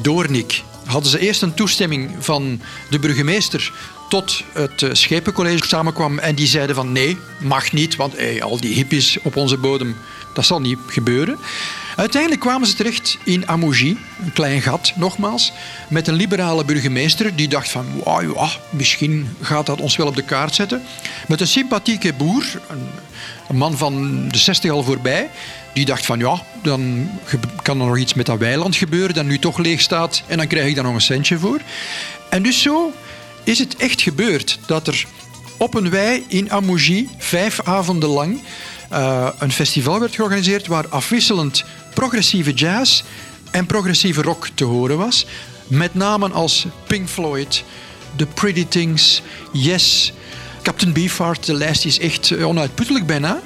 Doornik 0.03 0.63
hadden 0.85 1.11
ze 1.11 1.19
eerst 1.19 1.43
een 1.43 1.55
toestemming 1.55 2.11
van 2.19 2.61
de 2.91 2.99
burgemeester 2.99 3.73
tot 4.09 4.43
het 4.53 4.83
eh, 4.83 4.91
schepencollege 4.93 5.67
samenkwam 5.67 6.19
en 6.19 6.35
die 6.35 6.47
zeiden 6.47 6.77
van 6.77 6.93
nee, 6.93 7.19
mag 7.39 7.73
niet, 7.73 7.97
want 7.97 8.15
al 8.41 8.61
die 8.61 8.75
hippies 8.75 9.19
op 9.23 9.37
onze 9.37 9.57
bodem, 9.57 9.97
dat 10.35 10.47
zal 10.47 10.61
niet 10.61 10.79
gebeuren. 10.87 11.39
Uiteindelijk 11.97 12.41
kwamen 12.41 12.69
ze 12.69 12.75
terecht 12.75 13.19
in 13.25 13.49
Amougy, 13.49 13.97
een 14.25 14.33
klein 14.33 14.63
gat 14.63 14.93
nogmaals, 14.97 15.53
met 15.89 16.09
een 16.09 16.15
liberale 16.15 16.65
burgemeester 16.65 17.37
die 17.37 17.49
dacht 17.49 17.69
van 17.69 17.87
wow, 18.05 18.37
ja, 18.37 18.49
misschien 18.71 19.37
gaat 19.41 19.67
dat 19.67 19.81
ons 19.81 19.97
wel 19.97 20.07
op 20.07 20.17
de 20.17 20.23
kaart 20.23 20.55
zetten. 20.55 20.83
Met 21.29 21.41
een 21.41 21.47
sympathieke 21.47 22.13
boer, 22.13 22.45
een, 22.69 23.57
man 23.57 23.77
van 23.77 24.29
de 24.29 24.39
60 24.39 24.71
al 24.71 24.83
voorbij, 24.83 25.31
die 25.73 25.85
dacht 25.85 26.07
van 26.07 26.19
ja, 26.19 26.43
dan 26.63 27.11
kan 27.63 27.81
er 27.81 27.87
nog 27.87 27.99
iets 27.99 28.15
met 28.15 28.27
dat 28.27 28.39
weiland 28.39 28.77
gebeuren 28.77 29.15
dat 29.15 29.25
nu 29.25 29.39
toch 29.39 29.59
leeg 29.59 29.81
staat 29.81 30.23
en 30.27 30.37
dan 30.37 30.47
krijg 30.47 30.69
ik 30.69 30.75
daar 30.75 30.85
nog 30.85 30.95
een 30.95 31.01
centje 31.01 31.39
voor. 31.39 31.61
En 32.31 32.43
dus 32.43 32.63
zo 32.63 32.93
is 33.45 33.59
het 33.59 33.77
echt 33.77 34.03
gebeurd 34.03 34.59
dat 34.67 34.87
er 34.87 35.07
op 35.57 35.75
een 35.75 35.91
wei 35.91 36.25
in 36.29 36.53
Amougy 36.53 37.09
vijf 37.19 37.61
avonden 37.65 38.09
lang 38.09 38.41
uh, 38.93 39.29
een 39.39 39.53
festival 39.53 40.01
werd 40.01 40.15
georganiseerd 40.15 40.67
waar 40.67 40.89
afwisselend 40.89 41.65
progressieve 41.95 42.53
jazz 42.53 43.03
en 43.51 43.67
progressieve 43.67 44.23
rock 44.23 44.49
te 44.55 44.65
horen 44.65 44.99
was. 44.99 45.27
Met 45.67 45.95
namen 45.95 46.33
als 46.33 46.67
Pink 46.87 47.09
Floyd, 47.09 47.65
The 48.17 48.27
Pretty 48.27 48.67
Things, 48.67 49.23
Yes, 49.53 50.13
Captain 50.63 50.93
Beefheart. 50.93 51.47
De 51.47 51.55
lijst 51.55 51.85
is 51.85 51.99
echt 51.99 52.43
onuitputtelijk 52.43 53.07
bijna. 53.07 53.41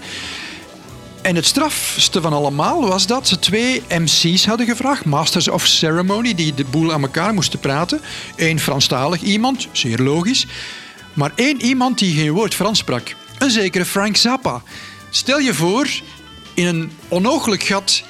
En 1.22 1.36
het 1.36 1.46
strafste 1.46 2.20
van 2.20 2.32
allemaal 2.32 2.88
was 2.88 3.06
dat 3.06 3.28
ze 3.28 3.38
twee 3.38 3.82
MC's 3.88 4.46
hadden 4.46 4.66
gevraagd, 4.66 5.04
Masters 5.04 5.48
of 5.48 5.66
Ceremony, 5.66 6.34
die 6.34 6.54
de 6.54 6.64
boel 6.64 6.92
aan 6.92 7.02
elkaar 7.02 7.34
moesten 7.34 7.58
praten. 7.58 8.00
Eén 8.36 8.60
Franstalig 8.60 9.22
iemand, 9.22 9.68
zeer 9.72 9.98
logisch, 9.98 10.46
maar 11.12 11.32
één 11.34 11.62
iemand 11.62 11.98
die 11.98 12.14
geen 12.14 12.32
woord 12.32 12.54
Frans 12.54 12.78
sprak. 12.78 13.14
Een 13.38 13.50
zekere 13.50 13.84
Frank 13.84 14.16
Zappa. 14.16 14.62
Stel 15.10 15.38
je 15.38 15.54
voor, 15.54 15.88
in 16.54 16.66
een 16.66 16.92
onogelijk 17.08 17.62
gat 17.62 18.02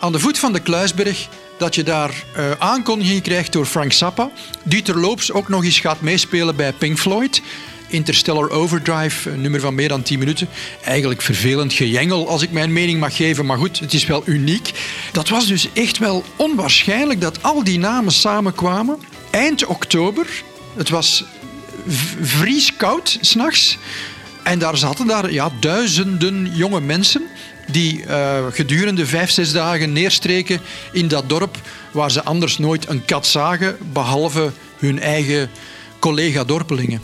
aan 0.00 0.12
de 0.12 0.18
voet 0.18 0.38
van 0.38 0.52
de 0.52 0.60
Kluisberg, 0.60 1.28
dat 1.58 1.74
je 1.74 1.82
daar 1.82 2.24
uh, 2.36 2.50
aankondiging 2.58 3.22
krijgt 3.22 3.52
door 3.52 3.66
Frank 3.66 3.92
Zappa, 3.92 4.30
die 4.62 4.82
terloops 4.82 5.32
ook 5.32 5.48
nog 5.48 5.64
eens 5.64 5.80
gaat 5.80 6.00
meespelen 6.00 6.56
bij 6.56 6.72
Pink 6.72 6.98
Floyd. 6.98 7.42
Interstellar 7.88 8.50
Overdrive, 8.50 9.30
een 9.30 9.40
nummer 9.40 9.60
van 9.60 9.74
meer 9.74 9.88
dan 9.88 10.02
10 10.02 10.18
minuten. 10.18 10.48
Eigenlijk 10.84 11.22
vervelend 11.22 11.72
gejengel, 11.72 12.28
als 12.28 12.42
ik 12.42 12.50
mijn 12.50 12.72
mening 12.72 13.00
mag 13.00 13.16
geven, 13.16 13.46
maar 13.46 13.58
goed, 13.58 13.78
het 13.78 13.94
is 13.94 14.06
wel 14.06 14.22
uniek. 14.24 14.70
Dat 15.12 15.28
was 15.28 15.46
dus 15.46 15.68
echt 15.72 15.98
wel 15.98 16.24
onwaarschijnlijk 16.36 17.20
dat 17.20 17.42
al 17.42 17.64
die 17.64 17.78
namen 17.78 18.12
samenkwamen. 18.12 18.98
Eind 19.30 19.64
oktober, 19.66 20.26
het 20.76 20.88
was 20.88 21.24
vrieskoud 22.20 23.18
s'nachts. 23.20 23.78
En 24.42 24.58
daar 24.58 24.76
zaten 24.76 25.06
daar 25.06 25.32
ja, 25.32 25.50
duizenden 25.60 26.50
jonge 26.54 26.80
mensen 26.80 27.22
die 27.66 28.04
uh, 28.06 28.38
gedurende 28.50 29.06
vijf, 29.06 29.30
zes 29.30 29.52
dagen 29.52 29.92
neerstreken 29.92 30.60
in 30.92 31.08
dat 31.08 31.28
dorp 31.28 31.56
waar 31.90 32.10
ze 32.10 32.24
anders 32.24 32.58
nooit 32.58 32.88
een 32.88 33.04
kat 33.04 33.26
zagen, 33.26 33.76
behalve 33.92 34.50
hun 34.78 35.00
eigen 35.00 35.50
collega-dorpelingen. 35.98 37.00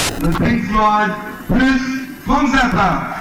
Floyd 0.69 1.13
plus 1.47 1.81
Van. 2.25 3.18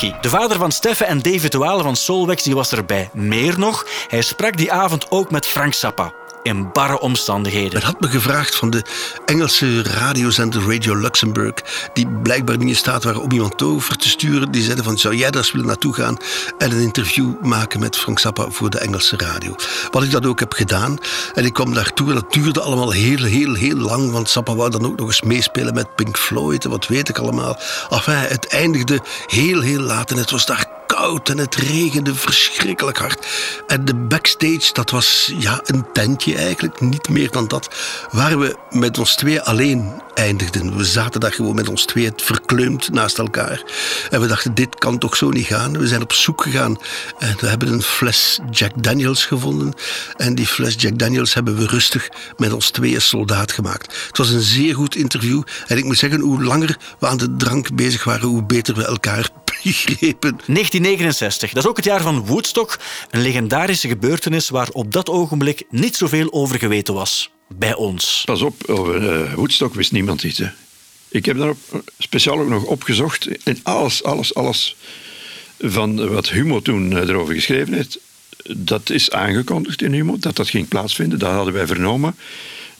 De 0.00 0.28
vader 0.28 0.56
van 0.58 0.72
Steffe 0.72 1.04
en 1.04 1.22
David 1.22 1.54
Wale 1.54 1.82
van 1.82 1.96
Solwex, 1.96 2.42
die 2.42 2.54
was 2.54 2.72
erbij. 2.72 3.08
Meer 3.12 3.58
nog, 3.58 3.86
hij 4.08 4.22
sprak 4.22 4.56
die 4.56 4.72
avond 4.72 5.10
ook 5.10 5.30
met 5.30 5.46
Frank 5.46 5.74
Zappa 5.74 6.12
in 6.44 6.72
barre 6.72 7.00
omstandigheden. 7.00 7.72
Men 7.72 7.82
had 7.82 8.00
me 8.00 8.08
gevraagd 8.08 8.54
van 8.54 8.70
de 8.70 8.82
Engelse 9.24 9.82
radiozender 9.82 10.62
Radio 10.70 10.96
Luxemburg, 10.96 11.54
die 11.92 12.08
blijkbaar 12.08 12.56
niet 12.56 12.68
in 12.68 12.76
staat 12.76 13.04
waren 13.04 13.22
om 13.22 13.32
iemand 13.32 13.62
over 13.62 13.96
te 13.96 14.08
sturen. 14.08 14.50
Die 14.50 14.62
zeiden 14.62 14.84
van, 14.84 14.98
zou 14.98 15.14
jij 15.16 15.30
daar 15.30 15.42
eens 15.42 15.52
willen 15.52 15.66
naartoe 15.66 15.94
gaan 15.94 16.16
en 16.58 16.72
een 16.72 16.80
interview 16.80 17.32
maken 17.42 17.80
met 17.80 17.96
Frank 17.96 18.18
Zappa 18.18 18.50
voor 18.50 18.70
de 18.70 18.78
Engelse 18.78 19.16
radio? 19.16 19.54
Wat 19.90 20.02
ik 20.02 20.10
dat 20.10 20.26
ook 20.26 20.40
heb 20.40 20.52
gedaan. 20.52 20.98
En 21.34 21.44
ik 21.44 21.52
kwam 21.52 21.74
daartoe 21.74 22.08
en 22.08 22.14
dat 22.14 22.32
duurde 22.32 22.60
allemaal 22.60 22.90
heel, 22.90 23.24
heel, 23.24 23.54
heel 23.54 23.76
lang, 23.76 24.10
want 24.10 24.28
Zappa 24.28 24.54
wou 24.54 24.70
dan 24.70 24.86
ook 24.86 24.98
nog 24.98 25.06
eens 25.06 25.22
meespelen 25.22 25.74
met 25.74 25.94
Pink 25.94 26.18
Floyd 26.18 26.64
en 26.64 26.70
wat 26.70 26.86
weet 26.86 27.08
ik 27.08 27.18
allemaal. 27.18 27.58
Enfin, 27.90 28.14
het 28.14 28.46
eindigde 28.48 29.00
heel, 29.26 29.60
heel 29.60 29.80
laat 29.80 30.10
en 30.10 30.16
het 30.16 30.30
was 30.30 30.46
daar 30.46 30.82
en 30.96 31.38
het 31.38 31.54
regende 31.54 32.14
verschrikkelijk 32.14 32.98
hard. 32.98 33.26
En 33.66 33.84
de 33.84 33.94
backstage, 33.94 34.72
dat 34.72 34.90
was 34.90 35.32
ja, 35.38 35.60
een 35.64 35.84
tentje 35.92 36.34
eigenlijk, 36.34 36.80
niet 36.80 37.08
meer 37.08 37.30
dan 37.30 37.48
dat, 37.48 37.68
waar 38.10 38.38
we 38.38 38.56
met 38.70 38.98
ons 38.98 39.14
twee 39.14 39.40
alleen 39.40 40.02
eindigden. 40.14 40.76
We 40.76 40.84
zaten 40.84 41.20
daar 41.20 41.32
gewoon 41.32 41.54
met 41.54 41.68
ons 41.68 41.84
twee 41.84 42.10
verkleumd 42.16 42.92
naast 42.92 43.18
elkaar. 43.18 43.62
En 44.10 44.20
we 44.20 44.26
dachten, 44.26 44.54
dit 44.54 44.74
kan 44.74 44.98
toch 44.98 45.16
zo 45.16 45.30
niet 45.30 45.46
gaan. 45.46 45.78
We 45.78 45.86
zijn 45.86 46.02
op 46.02 46.12
zoek 46.12 46.42
gegaan 46.42 46.78
en 47.18 47.36
we 47.40 47.46
hebben 47.46 47.72
een 47.72 47.82
fles 47.82 48.40
Jack 48.50 48.82
Daniels 48.82 49.24
gevonden. 49.24 49.72
En 50.16 50.34
die 50.34 50.46
fles 50.46 50.74
Jack 50.78 50.98
Daniels 50.98 51.34
hebben 51.34 51.56
we 51.56 51.66
rustig 51.66 52.08
met 52.36 52.52
ons 52.52 52.70
tweeën 52.70 53.00
soldaat 53.00 53.52
gemaakt. 53.52 54.06
Het 54.06 54.18
was 54.18 54.30
een 54.30 54.40
zeer 54.40 54.74
goed 54.74 54.94
interview. 54.96 55.42
En 55.66 55.76
ik 55.76 55.84
moet 55.84 55.98
zeggen, 55.98 56.20
hoe 56.20 56.42
langer 56.42 56.76
we 56.98 57.06
aan 57.06 57.16
de 57.16 57.36
drank 57.36 57.74
bezig 57.74 58.04
waren, 58.04 58.28
hoe 58.28 58.44
beter 58.44 58.74
we 58.74 58.84
elkaar 58.84 59.28
begrepen. 59.64 60.30
1969, 60.30 61.52
dat 61.52 61.62
is 61.62 61.68
ook 61.68 61.76
het 61.76 61.84
jaar 61.84 62.02
van 62.02 62.26
Woodstock. 62.26 62.78
Een 63.10 63.20
legendarische 63.20 63.88
gebeurtenis 63.88 64.48
waar 64.48 64.68
op 64.72 64.92
dat 64.92 65.08
ogenblik 65.08 65.62
niet 65.70 65.96
zoveel 65.96 66.32
over 66.32 66.58
geweten 66.58 66.94
was. 66.94 67.30
Bij 67.48 67.74
ons. 67.74 68.22
Pas 68.24 68.42
op, 68.42 68.64
over 68.66 69.02
uh, 69.02 69.34
Woodstock 69.34 69.74
wist 69.74 69.92
niemand 69.92 70.22
iets. 70.22 70.38
Hè. 70.38 70.48
Ik 71.08 71.24
heb 71.24 71.38
daar 71.38 71.54
speciaal 71.98 72.40
ook 72.40 72.48
nog 72.48 72.64
opgezocht. 72.64 73.42
En 73.42 73.60
alles, 73.62 74.02
alles, 74.02 74.34
alles 74.34 74.76
van 75.58 76.08
wat 76.08 76.28
Humo 76.28 76.60
toen 76.60 76.92
eh, 76.92 77.08
erover 77.08 77.34
geschreven 77.34 77.74
heeft, 77.74 77.98
dat 78.56 78.90
is 78.90 79.10
aangekondigd 79.10 79.82
in 79.82 79.92
Humo, 79.92 80.16
dat 80.18 80.36
dat 80.36 80.48
ging 80.48 80.68
plaatsvinden. 80.68 81.18
Dat 81.18 81.32
hadden 81.32 81.54
wij 81.54 81.66
vernomen. 81.66 82.16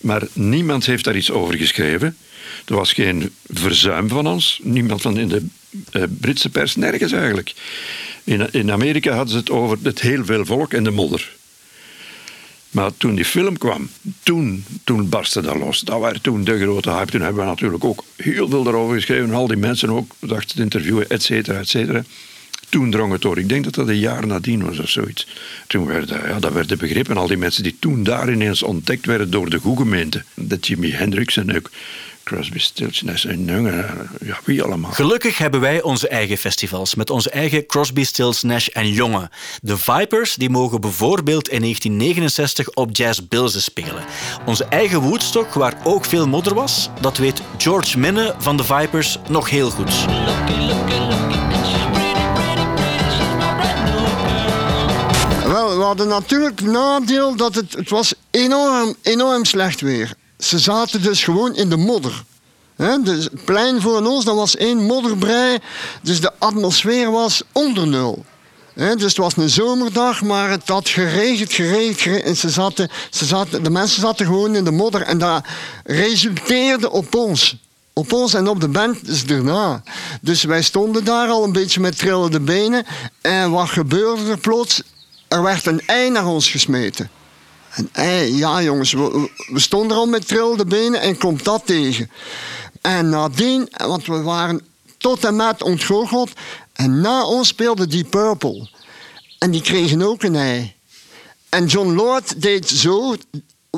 Maar 0.05 0.27
niemand 0.33 0.87
heeft 0.87 1.05
daar 1.05 1.17
iets 1.17 1.31
over 1.31 1.57
geschreven. 1.57 2.17
Er 2.65 2.75
was 2.75 2.93
geen 2.93 3.31
verzuim 3.49 4.09
van 4.09 4.27
ons. 4.27 4.61
Niemand 4.63 5.03
van 5.03 5.19
in 5.19 5.29
de 5.29 5.43
uh, 5.93 6.03
Britse 6.21 6.51
pers, 6.51 6.77
nergens 6.77 7.13
eigenlijk. 7.13 7.55
In, 8.25 8.53
in 8.53 8.71
Amerika 8.71 9.11
hadden 9.11 9.33
ze 9.33 9.37
het 9.37 9.51
over 9.51 9.79
het 9.83 10.01
heel 10.01 10.25
veel 10.25 10.45
volk 10.45 10.73
en 10.73 10.85
de 10.85 10.91
modder. 10.91 11.33
Maar 12.71 12.91
toen 12.97 13.15
die 13.15 13.25
film 13.25 13.59
kwam, 13.59 13.91
toen, 14.23 14.65
toen 14.85 15.09
barstte 15.09 15.41
dat 15.43 15.57
los. 15.57 15.81
Dat 15.81 16.01
waren 16.01 16.21
toen 16.21 16.45
de 16.45 16.61
grote 16.61 16.91
hype. 16.91 17.11
Toen 17.11 17.21
hebben 17.21 17.43
we 17.43 17.49
natuurlijk 17.49 17.85
ook 17.85 18.05
heel 18.17 18.49
veel 18.49 18.67
erover 18.67 18.95
geschreven. 18.95 19.35
Al 19.35 19.47
die 19.47 19.57
mensen 19.57 19.91
ook 19.91 20.15
dachten 20.19 20.57
te 20.57 20.63
interviewen, 20.63 21.11
et 21.11 21.23
cetera, 21.23 21.59
et 21.59 21.69
cetera. 21.69 22.05
Toen 22.69 22.91
drong 22.91 23.13
het 23.13 23.23
door. 23.23 23.39
Ik 23.39 23.49
denk 23.49 23.65
dat 23.65 23.75
dat 23.75 23.89
een 23.89 23.99
jaar 23.99 24.27
nadien 24.27 24.65
was 24.65 24.79
of 24.79 24.89
zoiets. 24.89 25.27
Toen 25.67 25.87
werden, 25.87 26.29
ja, 26.29 26.39
dat 26.39 26.53
werden 26.53 26.79
begrepen. 26.79 27.17
Al 27.17 27.27
die 27.27 27.37
mensen 27.37 27.63
die 27.63 27.77
toen 27.79 28.03
daar 28.03 28.33
ineens 28.33 28.63
ontdekt 28.63 29.07
werden 29.07 29.31
door 29.31 29.51
de 29.51 29.59
goede 29.59 29.83
gemeente. 29.83 30.25
Dat 30.35 30.67
Jimi 30.67 30.93
Hendrix 30.93 31.37
en 31.37 31.57
ook 31.57 31.71
Crosby, 32.25 32.59
Stills, 32.59 33.03
Nash 33.03 33.25
en 33.25 33.45
Young, 33.45 33.69
eh, 33.69 33.91
ja, 34.21 34.39
wie 34.45 34.63
allemaal. 34.63 34.91
Gelukkig 34.91 35.39
hebben 35.39 35.61
wij 35.61 35.83
onze 35.83 36.09
eigen 36.09 36.37
festivals 36.37 36.95
met 36.95 37.11
onze 37.11 37.31
eigen 37.31 37.67
Crosby, 37.67 38.05
Stills, 38.05 38.43
Nash 38.43 38.69
en 38.69 38.93
Jonge. 38.93 39.31
De 39.61 39.77
Vipers 39.77 40.35
die 40.35 40.51
mogen 40.51 40.81
bijvoorbeeld 40.81 41.49
in 41.49 41.61
1969 41.61 42.71
op 42.71 42.97
Jazz 42.97 43.21
Bilze 43.29 43.61
spelen. 43.63 44.05
Onze 44.47 44.65
eigen 44.65 45.01
Woodstock, 45.01 45.53
waar 45.53 45.77
ook 45.85 46.05
veel 46.05 46.29
modder 46.29 46.55
was, 46.55 46.91
dat 47.01 47.17
weet 47.17 47.43
George 47.59 47.99
Minne 47.99 48.35
van 48.39 48.57
de 48.57 48.65
Vipers 48.65 49.19
nog 49.29 49.51
heel 49.51 49.71
goed. 49.71 50.05
We 55.77 55.83
hadden 55.83 56.09
natuurlijk 56.09 56.61
nadeel 56.61 57.37
dat 57.37 57.55
het, 57.55 57.73
het 57.73 57.91
was 57.91 58.15
enorm, 58.31 58.95
enorm 59.03 59.45
slecht 59.45 59.81
weer. 59.81 60.15
Ze 60.39 60.59
zaten 60.59 61.03
dus 61.03 61.25
gewoon 61.25 61.57
in 61.57 61.69
de 61.69 61.77
modder. 61.77 62.25
He, 62.77 63.03
dus 63.03 63.25
het 63.25 63.45
plein 63.45 63.81
voor 63.81 64.07
ons, 64.07 64.25
dat 64.25 64.35
was 64.35 64.57
één 64.57 64.79
modderbrei. 64.79 65.59
Dus 66.03 66.21
de 66.21 66.33
atmosfeer 66.39 67.11
was 67.11 67.43
onder 67.53 67.87
nul. 67.87 68.25
He, 68.75 68.95
dus 68.95 69.09
het 69.09 69.17
was 69.17 69.37
een 69.37 69.51
zomerdag, 69.51 70.23
maar 70.23 70.51
het 70.51 70.69
had 70.69 70.89
geregend, 70.89 71.53
geregend, 71.53 72.01
geregend. 72.01 72.27
En 72.27 72.37
ze 72.37 72.51
zaten, 72.51 72.91
ze 73.11 73.25
zaten, 73.25 73.63
de 73.63 73.71
mensen 73.71 74.01
zaten 74.01 74.27
gewoon 74.27 74.55
in 74.55 74.65
de 74.65 74.71
modder. 74.71 75.03
En 75.03 75.19
dat 75.19 75.45
resulteerde 75.85 76.91
op 76.91 77.15
ons. 77.15 77.57
Op 77.93 78.13
ons 78.13 78.35
en 78.35 78.49
op 78.49 78.61
de 78.61 78.69
band 78.69 79.07
dus 79.07 79.27
daarna. 79.27 79.83
Dus 80.21 80.43
wij 80.43 80.63
stonden 80.63 81.05
daar 81.05 81.29
al 81.29 81.45
een 81.45 81.53
beetje 81.53 81.81
met 81.81 81.99
trillende 81.99 82.41
benen. 82.41 82.87
En 83.21 83.51
wat 83.51 83.69
gebeurde 83.69 84.31
er 84.31 84.39
plots? 84.39 84.83
Er 85.35 85.43
werd 85.43 85.67
een 85.67 85.87
ei 85.87 86.11
naar 86.11 86.27
ons 86.27 86.51
gesmeten. 86.51 87.11
Een 87.75 87.89
ei, 87.93 88.37
ja 88.37 88.63
jongens, 88.63 88.93
we, 88.93 89.31
we 89.47 89.61
stonden 89.61 89.97
al 89.97 90.07
met 90.07 90.29
trillende 90.29 90.65
benen 90.65 91.01
en 91.01 91.19
komt 91.19 91.45
dat 91.45 91.67
tegen. 91.67 92.11
En 92.81 93.09
nadien, 93.09 93.69
want 93.87 94.07
we 94.07 94.23
waren 94.23 94.67
tot 94.99 95.25
en 95.25 95.37
met 95.37 95.63
ontgoocheld. 95.63 96.31
En 96.73 97.01
na 97.01 97.25
ons 97.27 97.49
speelde 97.49 97.87
die 97.87 98.05
Purple. 98.05 98.69
En 99.39 99.51
die 99.51 99.63
kregen 99.63 100.03
ook 100.03 100.23
een 100.23 100.37
ei. 100.37 100.75
En 101.49 101.67
John 101.67 101.95
Lord 101.95 102.43
deed 102.43 102.69
zo, 102.69 103.17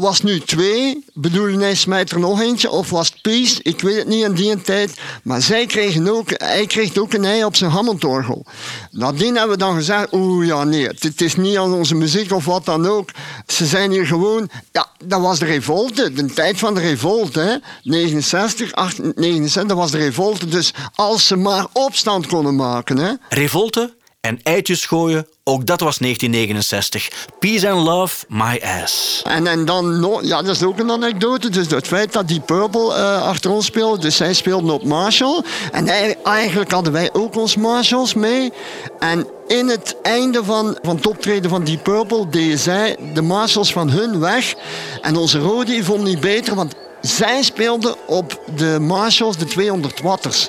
was 0.00 0.22
nu 0.22 0.40
twee. 0.40 1.04
Bedoelde 1.14 1.58
hij 1.58 1.74
smijt 1.74 2.10
er 2.10 2.18
nog 2.18 2.40
eentje? 2.40 2.70
Of 2.70 2.90
was 2.90 3.08
het 3.08 3.22
Peace? 3.22 3.60
Ik 3.62 3.80
weet 3.80 3.96
het 3.96 4.06
niet 4.06 4.24
in 4.24 4.34
die 4.34 4.62
tijd. 4.62 5.00
Maar 5.22 5.42
zij 5.42 5.66
kregen 5.66 6.08
ook, 6.08 6.28
hij 6.34 6.66
kreeg 6.66 6.96
ook 6.96 7.12
een 7.12 7.24
ei 7.24 7.44
op 7.44 7.56
zijn 7.56 7.70
Hammondorgel. 7.70 8.46
Nadien 8.90 9.36
hebben 9.36 9.56
we 9.56 9.64
dan 9.64 9.74
gezegd, 9.74 10.12
oeh 10.12 10.46
ja 10.46 10.64
nee, 10.64 10.86
het 10.86 11.20
is 11.20 11.36
niet 11.36 11.56
aan 11.56 11.72
onze 11.72 11.94
muziek 11.94 12.32
of 12.32 12.44
wat 12.44 12.64
dan 12.64 12.86
ook. 12.86 13.10
Ze 13.46 13.66
zijn 13.66 13.90
hier 13.90 14.06
gewoon, 14.06 14.48
ja, 14.72 14.86
dat 15.04 15.20
was 15.20 15.38
de 15.38 15.44
revolte, 15.44 16.12
de 16.12 16.24
tijd 16.24 16.58
van 16.58 16.74
de 16.74 16.80
revolte. 16.80 17.40
Hè? 17.40 17.56
69, 17.82 18.72
8, 18.72 19.16
69, 19.16 19.66
dat 19.66 19.76
was 19.76 19.90
de 19.90 19.98
revolte. 19.98 20.46
Dus 20.46 20.74
als 20.94 21.26
ze 21.26 21.36
maar 21.36 21.66
opstand 21.72 22.26
konden 22.26 22.56
maken. 22.56 22.98
Hè? 22.98 23.12
Revolte 23.28 23.94
en 24.20 24.42
eitjes 24.42 24.86
gooien, 24.86 25.26
ook 25.48 25.66
dat 25.66 25.80
was 25.80 25.98
1969. 25.98 27.28
Peace 27.38 27.70
and 27.70 27.86
love, 27.86 28.24
my 28.28 28.62
ass. 28.82 29.22
En, 29.24 29.46
en 29.46 29.64
dan, 29.64 30.00
nog, 30.00 30.22
ja, 30.22 30.42
dat 30.42 30.54
is 30.54 30.62
ook 30.62 30.78
een 30.78 30.90
anekdote. 30.90 31.48
Dus 31.48 31.66
het 31.66 31.86
feit 31.86 32.12
dat 32.12 32.28
die 32.28 32.40
Purple 32.40 32.96
uh, 32.96 33.22
achter 33.22 33.50
ons 33.50 33.66
speelde, 33.66 34.00
dus 34.00 34.16
zij 34.16 34.32
speelden 34.32 34.70
op 34.70 34.84
Marshall. 34.84 35.42
En 35.72 35.88
eigenlijk 36.24 36.70
hadden 36.70 36.92
wij 36.92 37.10
ook 37.12 37.36
ons 37.36 37.56
Marshalls 37.56 38.14
mee. 38.14 38.52
En 38.98 39.26
in 39.46 39.68
het 39.68 39.96
einde 40.02 40.44
van, 40.44 40.78
van 40.82 40.96
het 40.96 41.06
optreden 41.06 41.50
van 41.50 41.64
die 41.64 41.78
Purple 41.78 42.28
deden 42.28 42.58
zij 42.58 42.96
de 43.14 43.22
Marshalls 43.22 43.72
van 43.72 43.90
hun 43.90 44.18
weg. 44.20 44.54
En 45.00 45.16
onze 45.16 45.38
Rodi 45.38 45.82
vond 45.82 46.02
niet 46.02 46.20
beter, 46.20 46.54
want 46.54 46.74
zij 47.00 47.42
speelden 47.42 47.94
op 48.06 48.40
de 48.56 48.78
Marshalls 48.80 49.36
de 49.36 49.44
200 49.44 50.00
watters. 50.00 50.48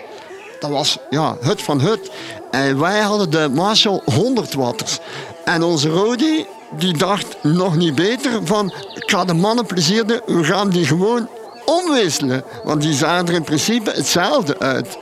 Dat 0.60 0.70
was 0.70 0.98
ja, 1.10 1.38
hut 1.42 1.62
van 1.62 1.82
hut. 1.82 2.12
En 2.52 2.80
wij 2.80 3.00
hadden 3.00 3.30
de 3.30 3.50
Marshall 3.54 4.02
100 4.06 4.54
watters. 4.54 5.00
En 5.46 5.64
onze 5.64 5.90
Rodi, 5.90 6.46
die 6.78 6.98
dacht 6.98 7.44
nog 7.44 7.76
niet 7.76 7.96
beter 7.96 8.32
van... 8.44 8.74
Ik 8.94 9.12
ga 9.12 9.26
de 9.26 9.34
mannen 9.34 9.66
plezier 9.66 10.06
doen, 10.06 10.22
we 10.26 10.44
gaan 10.44 10.70
die 10.70 10.86
gewoon 10.86 11.30
omwisselen. 11.66 12.44
Want 12.64 12.82
die 12.82 12.94
zagen 12.94 13.28
er 13.28 13.34
in 13.34 13.44
principe 13.44 13.92
hetzelfde 13.92 14.60
uit. 14.60 14.98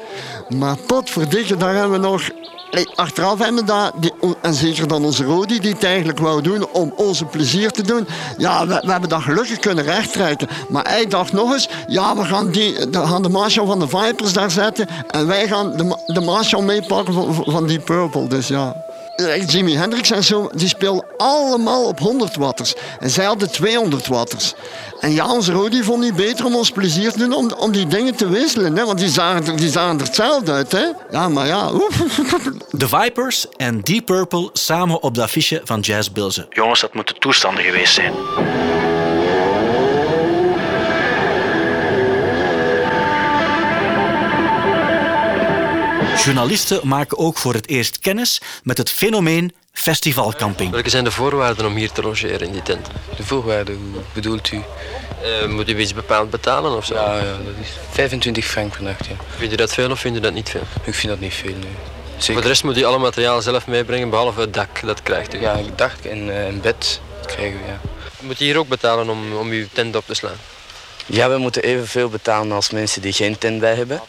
Maar 0.50 0.78
potverdikke, 0.78 1.58
daar 1.58 1.76
hebben 1.76 2.02
we 2.02 2.08
nog 2.08 2.30
achteraf 2.96 3.40
hebben 3.40 3.66
dat, 3.66 3.94
en 4.42 4.54
zeker 4.54 4.88
dan 4.88 5.06
onze 5.06 5.24
Rodi, 5.24 5.60
die 5.60 5.72
het 5.72 5.84
eigenlijk 5.84 6.20
wou 6.20 6.42
doen 6.42 6.68
om 6.72 6.94
onze 6.96 7.26
plezier 7.26 7.72
te 7.72 7.82
doen. 7.82 8.08
Ja, 8.38 8.68
we, 8.68 8.92
hebben 8.92 9.10
dat 9.10 9.22
gelukkig 9.22 9.60
kunnen 9.60 9.84
rechttrekken. 9.84 10.48
Maar 10.70 10.88
hij 10.88 11.08
dacht 11.08 11.34
nog 11.34 11.54
eens, 11.54 11.70
ja, 11.88 12.16
we 12.16 12.24
gaan, 12.24 12.52
die, 12.52 12.90
de, 12.90 13.08
gaan 13.08 13.22
de 13.22 13.30
Marshall 13.30 13.66
van 13.66 13.80
de 13.80 13.88
Vipers 13.88 14.34
daar 14.34 14.52
zetten 14.52 14.88
en 15.08 15.28
wij 15.28 15.48
gaan 15.48 15.78
de, 15.78 15.98
de 16.06 16.22
Marshall 16.22 16.64
meepakken 16.64 17.14
van, 17.46 17.68
die 17.68 17.80
Purple. 17.80 18.28
Dus 18.28 18.48
ja. 18.48 18.76
Jimi 19.48 19.76
Hendrix 19.76 20.12
en 20.12 20.24
zo, 20.24 20.50
die 20.54 20.68
speelden 20.68 21.06
allemaal 21.18 21.88
op 21.88 22.00
100 22.00 22.36
watters. 22.36 22.74
En 23.00 23.10
zij 23.10 23.26
hadden 23.26 23.52
200 23.52 24.08
watters. 24.08 24.54
En 25.06 25.12
ja, 25.12 25.32
onze 25.32 25.52
Rodi 25.52 25.84
vond 25.84 26.04
niet 26.04 26.16
beter 26.16 26.46
om 26.46 26.56
ons 26.56 26.72
plezier 26.72 27.12
te 27.12 27.18
doen 27.18 27.34
om, 27.34 27.52
om 27.52 27.72
die 27.72 27.88
dingen 27.88 28.16
te 28.16 28.30
wisselen. 28.30 28.76
Hè? 28.76 28.86
Want 28.86 29.00
die 29.00 29.10
zagen, 29.10 29.46
er, 29.46 29.58
die 29.58 29.70
zagen 29.70 30.00
er 30.00 30.06
hetzelfde 30.06 30.52
uit. 30.52 30.72
Hè? 30.72 30.86
Ja, 31.12 31.30
maar 31.30 31.48
ja. 31.48 31.72
De 32.72 32.88
Vipers 32.98 33.46
en 33.58 33.82
Deep 33.82 34.06
Purple 34.06 34.50
samen 34.54 35.02
op 35.02 35.14
de 35.14 35.22
affiche 35.22 35.62
van 35.64 35.80
Jazz 35.80 36.10
Bilze. 36.10 36.48
Jongens, 36.50 36.80
dat 36.80 36.94
moeten 36.94 37.20
toestanden 37.20 37.64
geweest 37.64 37.94
zijn. 37.94 38.14
Journalisten 46.24 46.88
maken 46.88 47.18
ook 47.18 47.38
voor 47.38 47.54
het 47.54 47.70
eerst 47.70 48.00
kennis 48.00 48.42
met 48.64 48.78
het 48.78 48.92
fenomeen 48.92 49.54
festivalcamping. 49.76 50.72
Welke 50.72 50.90
zijn 50.90 51.04
de 51.04 51.12
voorwaarden 51.12 51.66
om 51.66 51.76
hier 51.76 51.92
te 51.92 52.02
logeren 52.02 52.48
in 52.48 52.52
die 52.52 52.62
tent? 52.62 52.88
De 53.18 53.24
voorwaarden, 53.24 53.76
hoe 53.76 54.02
bedoelt 54.14 54.52
u? 54.52 54.62
Uh, 55.24 55.50
moet 55.50 55.70
u 55.70 55.80
iets 55.80 55.94
bepaald 55.94 56.30
betalen 56.30 56.76
of 56.78 56.86
zo? 56.86 56.94
Ja, 56.94 57.16
ja 57.16 57.24
dat 57.24 57.54
is 57.62 57.70
25 57.92 58.46
frank 58.46 58.72
per 58.72 58.84
nacht. 58.84 59.06
Ja. 59.06 59.16
Vind 59.38 59.52
je 59.52 59.58
dat 59.58 59.74
veel 59.74 59.92
of 59.92 60.00
vind 60.00 60.16
je 60.16 60.22
dat 60.22 60.34
niet 60.34 60.50
veel? 60.50 60.64
Ik 60.84 60.94
vind 60.94 61.08
dat 61.08 61.20
niet 61.20 61.34
veel, 61.34 61.54
nu. 61.54 61.68
Zeker. 62.18 62.34
Voor 62.34 62.42
de 62.42 62.48
rest 62.48 62.64
moet 62.64 62.78
u 62.78 62.84
alle 62.84 62.98
materiaal 62.98 63.42
zelf 63.42 63.68
meebrengen, 63.68 64.10
behalve 64.10 64.42
het 64.42 64.54
dak, 64.54 64.82
dat 64.86 65.04
krijgt 65.04 65.34
u. 65.34 65.42
Ja, 65.42 65.58
het 65.58 65.78
dak 65.78 65.94
en 66.04 66.28
uh, 66.28 66.46
een 66.46 66.62
bed 66.62 67.02
krijgen 67.26 67.60
we, 67.60 67.66
ja. 67.68 67.80
Moet 68.20 68.38
je 68.38 68.44
hier 68.44 68.58
ook 68.58 68.68
betalen 68.68 69.10
om, 69.10 69.36
om 69.36 69.50
uw 69.50 69.66
tent 69.74 69.96
op 69.96 70.06
te 70.06 70.14
slaan? 70.14 70.38
Ja, 71.06 71.30
we 71.30 71.38
moeten 71.38 71.64
evenveel 71.64 72.10
betalen 72.10 72.52
als 72.52 72.70
mensen 72.70 73.02
die 73.02 73.14
geen 73.14 73.38
tent 73.38 73.60
bij 73.60 73.76
hebben. 73.76 74.02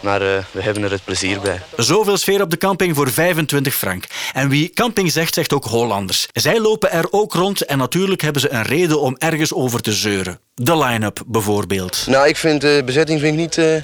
Maar 0.00 0.22
uh, 0.22 0.28
we 0.50 0.62
hebben 0.62 0.82
er 0.82 0.90
het 0.90 1.04
plezier 1.04 1.40
bij. 1.40 1.60
Zoveel 1.76 2.16
sfeer 2.16 2.42
op 2.42 2.50
de 2.50 2.56
camping 2.56 2.96
voor 2.96 3.10
25 3.10 3.74
frank. 3.74 4.04
En 4.32 4.48
wie 4.48 4.70
camping 4.70 5.12
zegt, 5.12 5.34
zegt 5.34 5.52
ook 5.52 5.64
Hollanders. 5.64 6.26
Zij 6.32 6.60
lopen 6.60 6.92
er 6.92 7.06
ook 7.10 7.32
rond 7.32 7.64
en 7.64 7.78
natuurlijk 7.78 8.20
hebben 8.20 8.40
ze 8.40 8.52
een 8.52 8.62
reden 8.62 9.00
om 9.00 9.16
ergens 9.18 9.54
over 9.54 9.80
te 9.80 9.92
zeuren. 9.92 10.40
De 10.54 10.76
line-up 10.76 11.22
bijvoorbeeld. 11.26 12.04
Nou, 12.06 12.28
ik 12.28 12.36
vind 12.36 12.60
de 12.60 12.82
bezetting 12.84 13.20
vind 13.20 13.32
ik 13.32 13.40
niet 13.40 13.56
uh, 13.56 13.74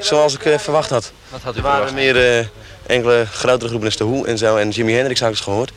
zoals 0.00 0.34
ik 0.34 0.44
uh, 0.44 0.58
verwacht 0.58 0.90
had. 0.90 1.12
Wat 1.28 1.42
had 1.42 1.54
u 1.54 1.56
er 1.56 1.62
waren 1.62 1.94
meer 1.94 2.50
enkele 2.86 3.26
grotere 3.32 3.68
groepen 3.68 3.86
als 3.86 3.96
de 3.96 4.04
Hoe 4.04 4.26
en 4.26 4.38
zo. 4.38 4.56
En 4.56 4.68
Jimi 4.70 4.92
Hendrix 4.92 5.20
had 5.20 5.32
ik 5.32 5.38
gehoord. 5.38 5.72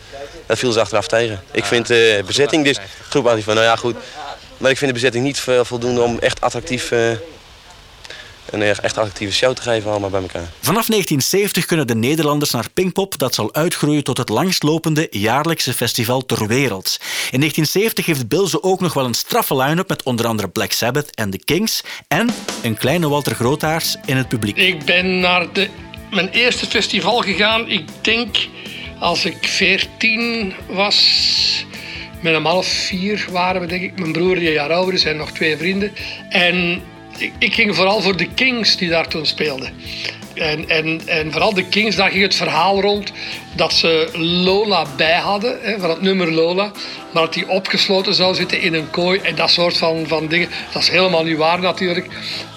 Dat 0.45 0.57
viel 0.57 0.71
ze 0.71 0.79
achteraf 0.79 1.07
tegen. 1.07 1.41
Ik 1.51 1.65
vind 1.65 1.87
de 1.87 2.23
bezetting 2.25 2.65
dus... 2.65 2.79
Groep 3.09 3.25
had 3.25 3.43
van, 3.43 3.55
nou 3.55 3.65
ja, 3.65 3.75
goed. 3.75 3.95
Maar 4.57 4.71
ik 4.71 4.77
vind 4.77 4.91
de 4.91 4.99
bezetting 4.99 5.23
niet 5.23 5.39
voldoende 5.63 6.01
om 6.01 6.19
echt 6.19 6.41
attractief 6.41 6.91
een 8.49 8.61
echt 8.61 8.83
attractieve 8.83 9.33
show 9.33 9.55
te 9.55 9.61
geven 9.61 9.91
allemaal 9.91 10.09
bij 10.09 10.21
elkaar. 10.21 10.49
Vanaf 10.59 10.85
1970 10.85 11.65
kunnen 11.65 11.87
de 11.87 11.95
Nederlanders 11.95 12.51
naar 12.51 12.69
Pinkpop, 12.73 13.17
dat 13.17 13.33
zal 13.33 13.53
uitgroeien 13.53 14.03
tot 14.03 14.17
het 14.17 14.29
langstlopende 14.29 15.07
jaarlijkse 15.09 15.73
festival 15.73 16.25
ter 16.25 16.47
wereld. 16.47 16.97
In 17.31 17.39
1970 17.39 18.05
heeft 18.05 18.27
Bilze 18.27 18.63
ook 18.63 18.79
nog 18.79 18.93
wel 18.93 19.05
een 19.05 19.13
straffe 19.13 19.55
line-up 19.55 19.87
met 19.87 20.03
onder 20.03 20.27
andere 20.27 20.49
Black 20.49 20.71
Sabbath 20.71 21.15
en 21.15 21.29
The 21.29 21.39
Kings 21.45 21.83
en 22.07 22.29
een 22.63 22.77
kleine 22.77 23.09
Walter 23.09 23.35
Grootaars 23.35 23.95
in 24.05 24.17
het 24.17 24.27
publiek. 24.27 24.57
Ik 24.57 24.85
ben 24.85 25.19
naar 25.19 25.53
de, 25.53 25.69
mijn 26.11 26.29
eerste 26.29 26.65
festival 26.65 27.21
gegaan, 27.21 27.69
ik 27.69 27.85
denk 28.01 28.37
als 28.99 29.25
ik 29.25 29.37
14 29.41 30.53
was. 30.67 31.65
Met 32.21 32.33
een 32.33 32.45
half 32.45 32.67
vier 32.67 33.27
waren 33.31 33.61
we, 33.61 33.67
denk 33.67 33.81
ik. 33.81 33.99
Mijn 33.99 34.11
broer, 34.11 34.35
die 34.35 34.47
een 34.47 34.53
jaar 34.53 34.71
ouder 34.71 34.93
is, 34.93 35.05
en 35.05 35.17
nog 35.17 35.31
twee 35.31 35.57
vrienden. 35.57 35.91
En 36.29 36.81
ik, 37.37 37.53
ging 37.53 37.75
vooral 37.75 38.01
voor 38.01 38.17
de 38.17 38.27
Kings 38.27 38.77
die 38.77 38.89
daar 38.89 39.07
toen 39.07 39.25
speelden. 39.25 39.73
En, 40.33 40.69
en, 40.69 41.01
en 41.05 41.31
vooral 41.31 41.53
de 41.53 41.65
Kings, 41.65 41.95
daar 41.95 42.09
ging 42.09 42.23
het 42.23 42.35
verhaal 42.35 42.81
rond 42.81 43.11
dat 43.55 43.73
ze 43.73 44.09
Lola 44.43 44.85
bij 44.95 45.19
hadden, 45.19 45.57
hè, 45.61 45.79
van 45.79 45.89
het 45.89 46.01
nummer 46.01 46.31
Lola. 46.31 46.71
Maar 47.11 47.23
dat 47.23 47.33
die 47.33 47.49
opgesloten 47.49 48.13
zou 48.13 48.35
zitten 48.35 48.61
in 48.61 48.73
een 48.73 48.89
kooi 48.89 49.19
en 49.19 49.35
dat 49.35 49.49
soort 49.49 49.77
van, 49.77 50.07
van 50.07 50.27
dingen. 50.27 50.49
Dat 50.73 50.81
is 50.81 50.89
helemaal 50.89 51.23
niet 51.23 51.37
waar 51.37 51.59
natuurlijk. 51.59 52.07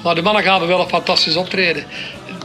Maar 0.03 0.15
de 0.15 0.23
mannen 0.23 0.43
gaven 0.43 0.67
wel 0.67 0.81
een 0.81 0.89
fantastisch 0.89 1.37
optreden. 1.37 1.85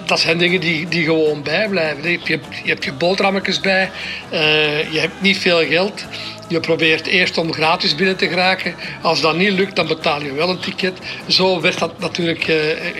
dat 0.05 0.19
zijn 0.19 0.37
dingen 0.37 0.59
die, 0.59 0.87
die 0.87 1.03
gewoon 1.03 1.43
bijblijven. 1.43 2.11
Je 2.11 2.19
hebt 2.25 2.45
je, 2.63 2.69
hebt 2.69 2.83
je 2.83 2.93
boterhammetjes 2.93 3.59
bij, 3.59 3.91
uh, 4.31 4.93
je 4.93 4.99
hebt 4.99 5.21
niet 5.21 5.37
veel 5.37 5.65
geld. 5.67 6.05
Je 6.49 6.59
probeert 6.59 7.07
eerst 7.07 7.37
om 7.37 7.53
gratis 7.53 7.95
binnen 7.95 8.17
te 8.17 8.27
geraken. 8.27 8.75
Als 9.01 9.21
dat 9.21 9.35
niet 9.35 9.51
lukt, 9.51 9.75
dan 9.75 9.87
betaal 9.87 10.23
je 10.23 10.33
wel 10.33 10.49
een 10.49 10.59
ticket. 10.59 10.97
Zo 11.27 11.61
werd 11.61 11.79
dat 11.79 11.99
natuurlijk 11.99 12.47
uh, 12.47 12.55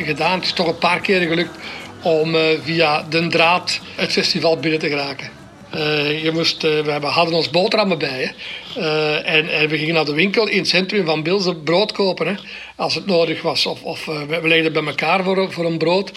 gedaan. 0.06 0.36
Het 0.36 0.44
is 0.44 0.54
toch 0.54 0.68
een 0.68 0.78
paar 0.78 1.00
keer 1.00 1.22
gelukt 1.22 1.58
om 2.02 2.36
uh, 2.36 2.42
via 2.64 3.06
de 3.10 3.28
draad 3.28 3.80
het 3.96 4.12
festival 4.12 4.58
binnen 4.58 4.80
te 4.80 4.88
geraken. 4.88 5.30
Uh, 5.76 6.24
je 6.24 6.32
moest, 6.32 6.64
uh, 6.64 6.82
we 6.82 7.06
hadden 7.06 7.36
ons 7.36 7.50
boterhammen 7.50 7.98
bij. 7.98 8.34
Uh, 8.78 9.30
en, 9.30 9.50
en, 9.50 9.70
we 9.70 9.78
gingen 9.78 9.94
naar 9.94 10.06
de 10.06 10.14
winkel 10.14 10.48
in 10.48 10.58
het 10.58 10.68
centrum 10.68 11.06
van 11.06 11.24
Bilze 11.24 11.56
brood 11.56 11.92
kopen. 11.92 12.28
Hè, 12.28 12.34
als 12.76 12.96
het 12.96 13.06
nodig 13.06 13.42
was. 13.42 13.66
Of, 13.66 13.84
of 13.84 14.06
we 14.06 14.40
legden 14.44 14.74
bij 14.74 14.86
elkaar 14.86 15.24
voor, 15.24 15.52
voor 15.52 15.66
een 15.66 15.78
brood. 15.78 16.12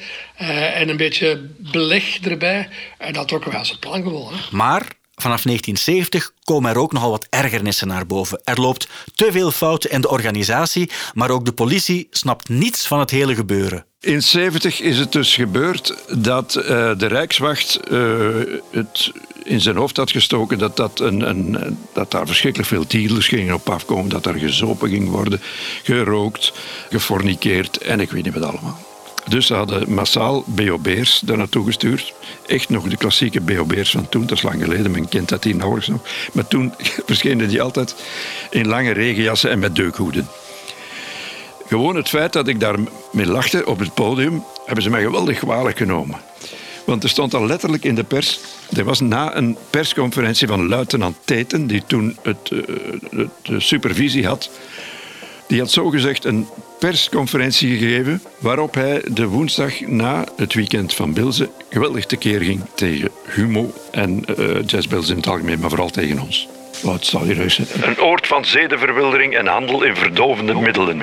en 0.75 0.89
een 0.89 0.97
beetje 0.97 1.49
beleg 1.59 2.19
erbij. 2.21 2.69
En 2.99 3.13
dat 3.13 3.29
trokken 3.29 3.51
wij 3.51 3.59
als 3.59 3.71
een 3.71 3.79
plan 3.79 4.03
gewoon. 4.03 4.33
Hè. 4.33 4.57
Maar 4.57 4.87
vanaf 5.15 5.43
1970 5.43 6.33
komen 6.45 6.71
er 6.71 6.79
ook 6.79 6.93
nogal 6.93 7.11
wat 7.11 7.27
ergernissen 7.31 7.89
naar 7.89 8.07
boven. 8.07 8.41
Er 8.45 8.61
loopt 8.61 8.89
te 9.15 9.33
veel 9.33 9.51
fouten 9.51 9.91
in 9.91 10.01
de 10.01 10.09
organisatie. 10.09 10.91
Maar 11.15 11.31
ook 11.31 11.45
de 11.45 11.53
politie 11.53 12.07
snapt 12.11 12.49
niets 12.49 12.87
van 12.87 12.99
het 12.99 13.11
hele 13.11 13.35
gebeuren. 13.35 13.85
In 14.01 14.23
70 14.23 14.81
is 14.81 14.99
het 14.99 15.13
dus 15.13 15.35
gebeurd 15.35 15.95
dat 16.09 16.55
uh, 16.55 16.65
de 16.99 17.07
Rijkswacht 17.07 17.81
uh, 17.91 18.27
het 18.71 19.13
in 19.45 19.61
zijn 19.61 19.77
hoofd 19.77 19.97
had 19.97 20.11
gestoken 20.11 20.59
dat, 20.59 20.77
dat, 20.77 21.01
een, 21.01 21.29
een, 21.29 21.79
dat 21.93 22.11
daar 22.11 22.27
verschrikkelijk 22.27 22.69
veel 22.69 22.85
dealers 22.89 23.29
gingen 23.29 23.55
op 23.55 23.71
afkomen, 23.71 24.09
dat 24.09 24.27
er 24.27 24.35
gezopen 24.35 24.89
ging 24.89 25.09
worden, 25.09 25.41
gerookt, 25.83 26.53
geforniceerd 26.91 27.79
en 27.79 28.01
ik 28.01 28.11
weet 28.11 28.25
niet 28.25 28.35
wat 28.35 28.45
allemaal. 28.45 28.92
Dus 29.29 29.47
ze 29.47 29.55
hadden 29.55 29.93
massaal 29.93 30.45
BOB'ers 30.47 31.21
daar 31.25 31.37
naartoe 31.37 31.67
gestuurd. 31.67 32.15
Echt 32.47 32.69
nog 32.69 32.89
de 32.89 32.97
klassieke 32.97 33.41
BOB'ers 33.41 33.91
van 33.91 34.09
toen, 34.09 34.27
dat 34.27 34.37
is 34.37 34.43
lang 34.43 34.63
geleden, 34.63 34.91
men 34.91 35.09
kent 35.09 35.29
dat 35.29 35.45
hier 35.45 35.57
nauwelijks 35.57 35.89
nog. 35.89 36.01
Maar 36.33 36.49
toen 36.49 36.75
verschenen 37.07 37.49
die 37.49 37.63
altijd 37.63 37.95
in 38.51 38.67
lange 38.67 38.91
regenjassen 38.91 39.51
en 39.51 39.59
met 39.59 39.77
deukhoeden. 39.77 40.29
Gewoon 41.67 41.97
het 41.97 42.09
feit 42.09 42.33
dat 42.33 42.49
ik 42.49 42.61
daarmee 42.61 43.27
lachte 43.27 43.67
op 43.67 43.79
het 43.79 43.95
podium, 43.95 44.45
hebben 44.65 44.83
ze 44.83 44.91
mij 44.91 45.03
geweldig 45.03 45.39
kwalijk 45.39 45.77
genomen. 45.77 46.21
Want 46.85 47.03
er 47.03 47.09
stond 47.09 47.35
al 47.35 47.47
letterlijk 47.47 47.85
in 47.85 47.95
de 47.95 48.05
pers. 48.05 48.41
Er 48.77 48.85
was 48.85 49.01
na 49.01 49.37
een 49.37 49.57
persconferentie 49.71 50.47
van 50.47 50.69
luitenant 50.69 51.17
Teten, 51.25 51.67
die 51.67 51.83
toen 51.87 52.17
het, 52.23 52.51
uh, 52.51 52.63
de 53.43 53.61
supervisie 53.61 54.27
had. 54.27 54.51
Die 55.53 55.61
had 55.61 55.71
zogezegd 55.71 56.25
een 56.25 56.47
persconferentie 56.79 57.79
gegeven. 57.79 58.23
waarop 58.39 58.75
hij 58.75 59.03
de 59.11 59.27
woensdag 59.27 59.81
na 59.81 60.25
het 60.37 60.55
weekend 60.55 60.95
van 60.95 61.13
Bilze 61.13 61.51
geweldig 61.71 62.07
tekeer 62.07 62.41
ging 62.41 62.61
tegen 62.75 63.11
Humo 63.27 63.73
en 63.91 64.25
uh, 64.39 64.63
jazzbels 64.67 65.09
in 65.09 65.17
het 65.17 65.27
algemeen, 65.27 65.61
maar 65.61 65.69
vooral 65.69 65.91
tegen 65.91 66.21
ons. 66.21 66.49
Wat 66.83 67.05
zal 67.05 67.25
je 67.25 67.51
zijn? 67.51 67.69
Een 67.83 68.01
oord 68.01 68.27
van 68.27 68.45
zedenverwildering 68.45 69.37
en 69.37 69.47
handel 69.47 69.83
in 69.83 69.97
verdovende 69.97 70.55
middelen. 70.55 71.03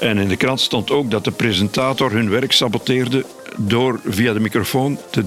En 0.00 0.18
in 0.18 0.28
de 0.28 0.36
krant 0.36 0.60
stond 0.60 0.90
ook 0.90 1.10
dat 1.10 1.24
de 1.24 1.30
presentator 1.30 2.12
hun 2.12 2.30
werk 2.30 2.52
saboteerde 2.52 3.24
door 3.56 4.00
via 4.04 4.32
de 4.32 4.40
microfoon 4.40 4.98
de, 5.10 5.24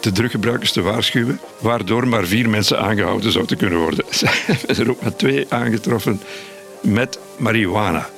de 0.00 0.12
druggebruikers 0.12 0.72
te 0.72 0.82
waarschuwen, 0.82 1.40
waardoor 1.60 2.08
maar 2.08 2.26
vier 2.26 2.48
mensen 2.48 2.78
aangehouden 2.78 3.32
zouden 3.32 3.56
kunnen 3.56 3.78
worden. 3.78 4.04
Er 4.68 4.74
zijn 4.74 4.90
ook 4.90 5.02
maar 5.02 5.16
twee 5.16 5.46
aangetroffen 5.48 6.20
met 6.82 7.18
marihuana. 7.36 8.08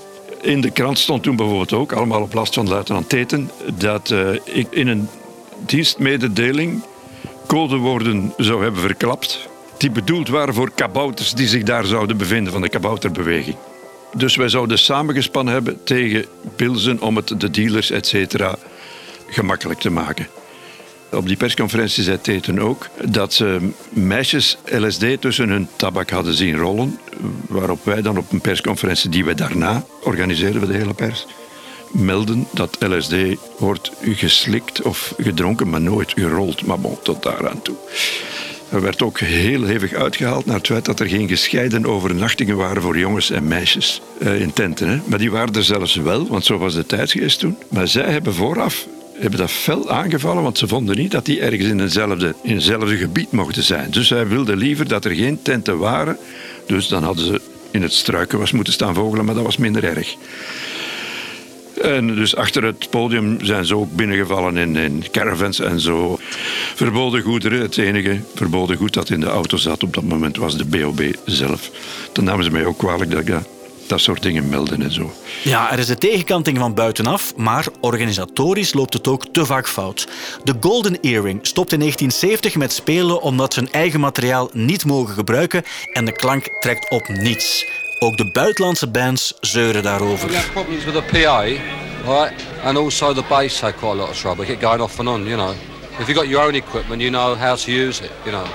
In 0.40 0.61
de 0.61 0.70
krant 0.70 0.98
stond 0.98 1.22
toen 1.22 1.37
bijvoorbeeld 1.37 1.72
ook, 1.72 1.92
allemaal 1.92 2.22
op 2.22 2.35
last 2.35 2.55
van 2.55 2.68
luitenant 2.68 3.09
Teten, 3.09 3.50
dat 3.74 4.11
uh, 4.11 4.29
ik 4.44 4.66
in 4.70 4.88
een 4.88 5.09
dienstmededeling 5.59 6.83
codewoorden 7.46 8.33
zou 8.37 8.62
hebben 8.62 8.81
verklapt 8.81 9.48
die 9.79 9.90
bedoeld 9.90 10.29
waren 10.29 10.55
voor 10.55 10.70
kabouters 10.74 11.33
die 11.33 11.48
zich 11.48 11.62
daar 11.62 11.85
zouden 11.85 12.16
bevinden 12.16 12.53
van 12.53 12.62
de 12.62 12.68
kabouterbeweging. 12.68 13.57
Dus 14.16 14.37
wij 14.37 14.48
zouden 14.48 14.79
samengespannen 14.79 15.55
hebben 15.55 15.85
tegen 15.85 16.24
Pilsen 16.57 17.00
om 17.00 17.16
het 17.16 17.40
de 17.40 17.50
dealers, 17.50 17.90
et 17.90 18.07
cetera, 18.07 18.57
gemakkelijk 19.29 19.81
te 19.81 19.90
maken. 19.90 20.27
Op 21.11 21.27
die 21.27 21.37
persconferentie 21.37 22.03
zei 22.03 22.20
Teten 22.20 22.59
ook 22.59 22.88
dat 23.05 23.33
ze 23.33 23.70
meisjes 23.88 24.59
LSD 24.64 25.20
tussen 25.20 25.48
hun 25.48 25.68
tabak 25.77 26.11
hadden 26.11 26.35
zien 26.35 26.57
rollen. 26.57 26.98
Waarop 27.48 27.85
wij 27.85 28.03
dan 28.03 28.18
op 28.18 28.33
een 28.33 28.40
persconferentie 28.40 29.11
die 29.11 29.24
we 29.24 29.35
daarna 29.35 29.85
organiseerden 30.03 30.61
we 30.61 30.66
de 30.66 30.79
hele 30.79 30.94
pers, 30.94 31.27
melden 31.90 32.46
dat 32.53 32.77
LSD 32.81 33.14
wordt 33.59 33.92
geslikt 34.03 34.83
of 34.83 35.14
gedronken, 35.18 35.70
maar 35.70 35.81
nooit 35.81 36.12
gerold. 36.12 36.66
Maar 36.66 36.81
bon, 36.81 36.98
tot 37.03 37.22
daaraan 37.22 37.62
toe. 37.62 37.77
Er 38.70 38.81
werd 38.81 39.03
ook 39.03 39.20
heel 39.20 39.62
hevig 39.62 39.92
uitgehaald 39.92 40.46
naar 40.46 40.57
het 40.57 40.66
feit 40.66 40.85
dat 40.85 41.00
er 41.00 41.09
geen 41.09 41.29
gescheiden 41.29 41.87
overnachtingen 41.87 42.57
waren 42.57 42.83
voor 42.83 42.98
jongens 42.98 43.31
en 43.31 43.48
meisjes 43.48 44.00
uh, 44.18 44.40
in 44.40 44.53
tenten. 44.53 44.88
Hè. 44.88 45.00
Maar 45.07 45.18
die 45.18 45.31
waren 45.31 45.55
er 45.55 45.64
zelfs 45.64 45.94
wel, 45.94 46.27
want 46.27 46.44
zo 46.44 46.59
was 46.59 46.74
de 46.74 46.87
tijdsgeest 46.87 47.38
toen. 47.38 47.57
Maar 47.68 47.88
zij 47.88 48.11
hebben 48.11 48.35
vooraf 48.35 48.87
hebben 49.18 49.38
dat 49.38 49.50
fel 49.50 49.90
aangevallen, 49.90 50.42
want 50.42 50.59
ze 50.59 50.68
vonden 50.68 50.96
niet 50.96 51.11
dat 51.11 51.24
die 51.24 51.40
ergens 51.40 51.64
in 51.64 51.79
hetzelfde, 51.79 52.35
in 52.42 52.55
hetzelfde 52.55 52.96
gebied 52.96 53.33
mochten 53.33 53.62
zijn. 53.62 53.90
Dus 53.90 54.07
zij 54.07 54.29
wilden 54.29 54.57
liever 54.57 54.88
dat 54.88 55.05
er 55.05 55.14
geen 55.14 55.42
tenten 55.42 55.79
waren. 55.79 56.16
Dus 56.66 56.88
dan 56.88 57.03
hadden 57.03 57.24
ze 57.24 57.40
in 57.70 57.83
het 57.83 57.92
struikenwas 57.92 58.53
moeten 58.53 58.72
staan 58.72 58.94
vogelen, 58.94 59.24
maar 59.24 59.35
dat 59.35 59.44
was 59.44 59.57
minder 59.57 59.85
erg. 59.85 60.16
En 61.83 62.14
dus 62.14 62.37
achter 62.37 62.64
het 62.64 62.90
podium 62.90 63.38
zijn 63.42 63.64
ze 63.64 63.77
ook 63.77 63.96
binnengevallen 63.96 64.57
in, 64.57 64.77
in 64.77 65.05
caravans 65.11 65.61
en 65.61 65.81
zo. 65.81 66.18
Verboden 66.74 67.22
goederen, 67.22 67.61
het 67.61 67.77
enige 67.77 68.20
verboden 68.35 68.77
goed 68.77 68.94
dat 68.94 69.11
in 69.11 69.20
de 69.20 69.27
auto 69.27 69.57
zat 69.57 69.83
op 69.83 69.94
dat 69.94 70.05
moment 70.05 70.37
was 70.37 70.57
de 70.57 70.64
BOB 70.64 71.00
zelf. 71.24 71.70
Dan 72.12 72.24
namen 72.24 72.44
ze 72.44 72.50
mij 72.50 72.64
ook 72.64 72.79
kwalijk 72.79 73.11
dat 73.11 73.20
ik 73.20 73.27
dat, 73.27 73.46
dat 73.87 74.01
soort 74.01 74.23
dingen 74.23 74.49
melden 74.49 74.83
en 74.83 74.92
zo. 74.92 75.12
Ja, 75.42 75.73
er 75.73 75.79
is 75.79 75.87
de 75.87 75.99
tegenkanting 75.99 76.59
van 76.59 76.75
buitenaf, 76.75 77.37
maar 77.37 77.66
organisatorisch 77.81 78.75
loopt 78.75 78.92
het 78.92 79.09
ook 79.09 79.27
te 79.33 79.47
vaak 79.47 79.68
fout. 79.68 80.09
De 80.44 80.55
Golden 80.61 81.01
Earring 81.01 81.38
stopt 81.42 81.73
in 81.73 81.79
1970 81.79 82.57
met 82.57 82.73
spelen 82.73 83.23
omdat 83.23 83.55
ze 83.55 83.61
hun 83.61 83.73
eigen 83.73 84.01
materiaal 84.01 84.51
niet 84.53 84.85
mogen 84.85 85.14
gebruiken 85.14 85.62
en 85.92 86.05
de 86.05 86.12
klank 86.12 86.49
trekt 86.61 86.90
op 86.90 87.09
niets. 87.09 87.66
Ook 87.99 88.16
de 88.16 88.31
buitenlandse 88.33 88.88
bands 88.88 89.35
zeuren 89.40 89.83
daarover. 89.83 90.29
We 90.29 90.35
have 90.35 90.51
problems 90.51 90.85
with 90.85 90.94
the 90.94 91.03
PA, 91.03 91.40
right? 91.40 92.33
And 92.64 92.77
also 92.79 93.12
the 93.12 93.25
bass 93.29 93.61
had 93.61 93.77
quite 93.77 93.92
a 93.92 93.94
lot 93.94 94.09
of 94.09 94.16
trouble. 94.16 94.47
It 94.47 94.61
going 94.61 94.81
off 94.81 94.99
and 94.99 95.09
on, 95.09 95.25
you 95.27 95.37
know. 95.37 95.55
If 95.99 96.07
you 96.07 96.14
got 96.14 96.29
your 96.29 96.47
own 96.47 96.55
equipment, 96.55 97.01
you 97.01 97.11
know 97.11 97.37
how 97.37 97.57
to 97.57 97.70
use 97.70 98.05
it, 98.05 98.11
you 98.25 98.33
know. 98.33 98.47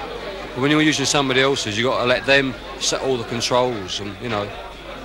But 0.54 0.62
when 0.62 0.72
you're 0.72 0.90
using 0.90 1.08
somebody 1.08 1.42
else's, 1.42 1.78
you 1.78 1.84
got 1.90 2.02
to 2.02 2.08
let 2.08 2.26
them 2.26 2.54
set 2.80 3.02
all 3.02 3.18
the 3.18 3.28
controls, 3.30 4.00
and 4.00 4.12
you 4.22 4.30
know. 4.30 4.48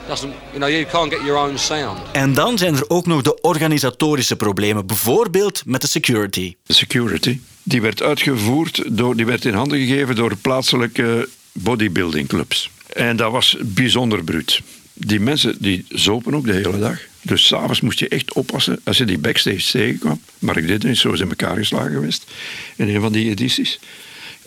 Doesn't, 0.09 0.33
you 0.53 0.59
know, 0.59 0.69
you 0.69 0.85
can't 0.85 1.13
get 1.13 1.23
your 1.25 1.49
own 1.49 1.57
sound. 1.57 1.99
En 2.13 2.33
dan 2.33 2.59
zijn 2.59 2.75
er 2.75 2.91
ook 2.91 3.07
nog 3.07 3.23
de 3.23 3.41
organisatorische 3.41 4.37
problemen, 4.37 4.87
bijvoorbeeld 4.87 5.63
met 5.67 5.81
de 5.81 5.87
security. 5.87 6.55
De 6.67 6.73
security, 6.73 7.41
die 7.63 7.81
werd 7.81 8.03
uitgevoerd, 8.03 8.83
door, 8.87 9.17
die 9.17 9.27
werd 9.27 9.45
in 9.45 9.55
handen 9.55 9.79
gegeven 9.79 10.15
door 10.15 10.37
plaatselijke 10.37 11.29
bodybuilding 11.53 12.29
clubs. 12.29 12.71
En 12.93 13.17
dat 13.17 13.33
was 13.33 13.57
bijzonder 13.61 14.25
bruut. 14.25 14.61
Die 14.93 15.21
mensen 15.21 15.57
die 15.59 15.85
zopen 15.89 16.35
ook 16.35 16.47
de 16.47 16.53
hele 16.53 16.79
dag. 16.79 16.99
Dus 17.23 17.47
s'avonds 17.47 17.81
moest 17.81 17.99
je 17.99 18.09
echt 18.09 18.33
oppassen 18.33 18.81
als 18.85 18.99
je 18.99 19.05
die 19.05 19.19
backstage 19.19 19.71
tegenkwam. 19.71 20.21
Maar 20.39 20.57
ik 20.57 20.67
deed 20.67 20.83
niet, 20.83 20.99
zo 20.99 21.13
is 21.13 21.21
in 21.21 21.29
elkaar 21.29 21.57
geslagen 21.57 21.93
geweest 21.93 22.25
in 22.77 22.89
een 22.89 23.01
van 23.01 23.13
die 23.13 23.31
edities. 23.31 23.81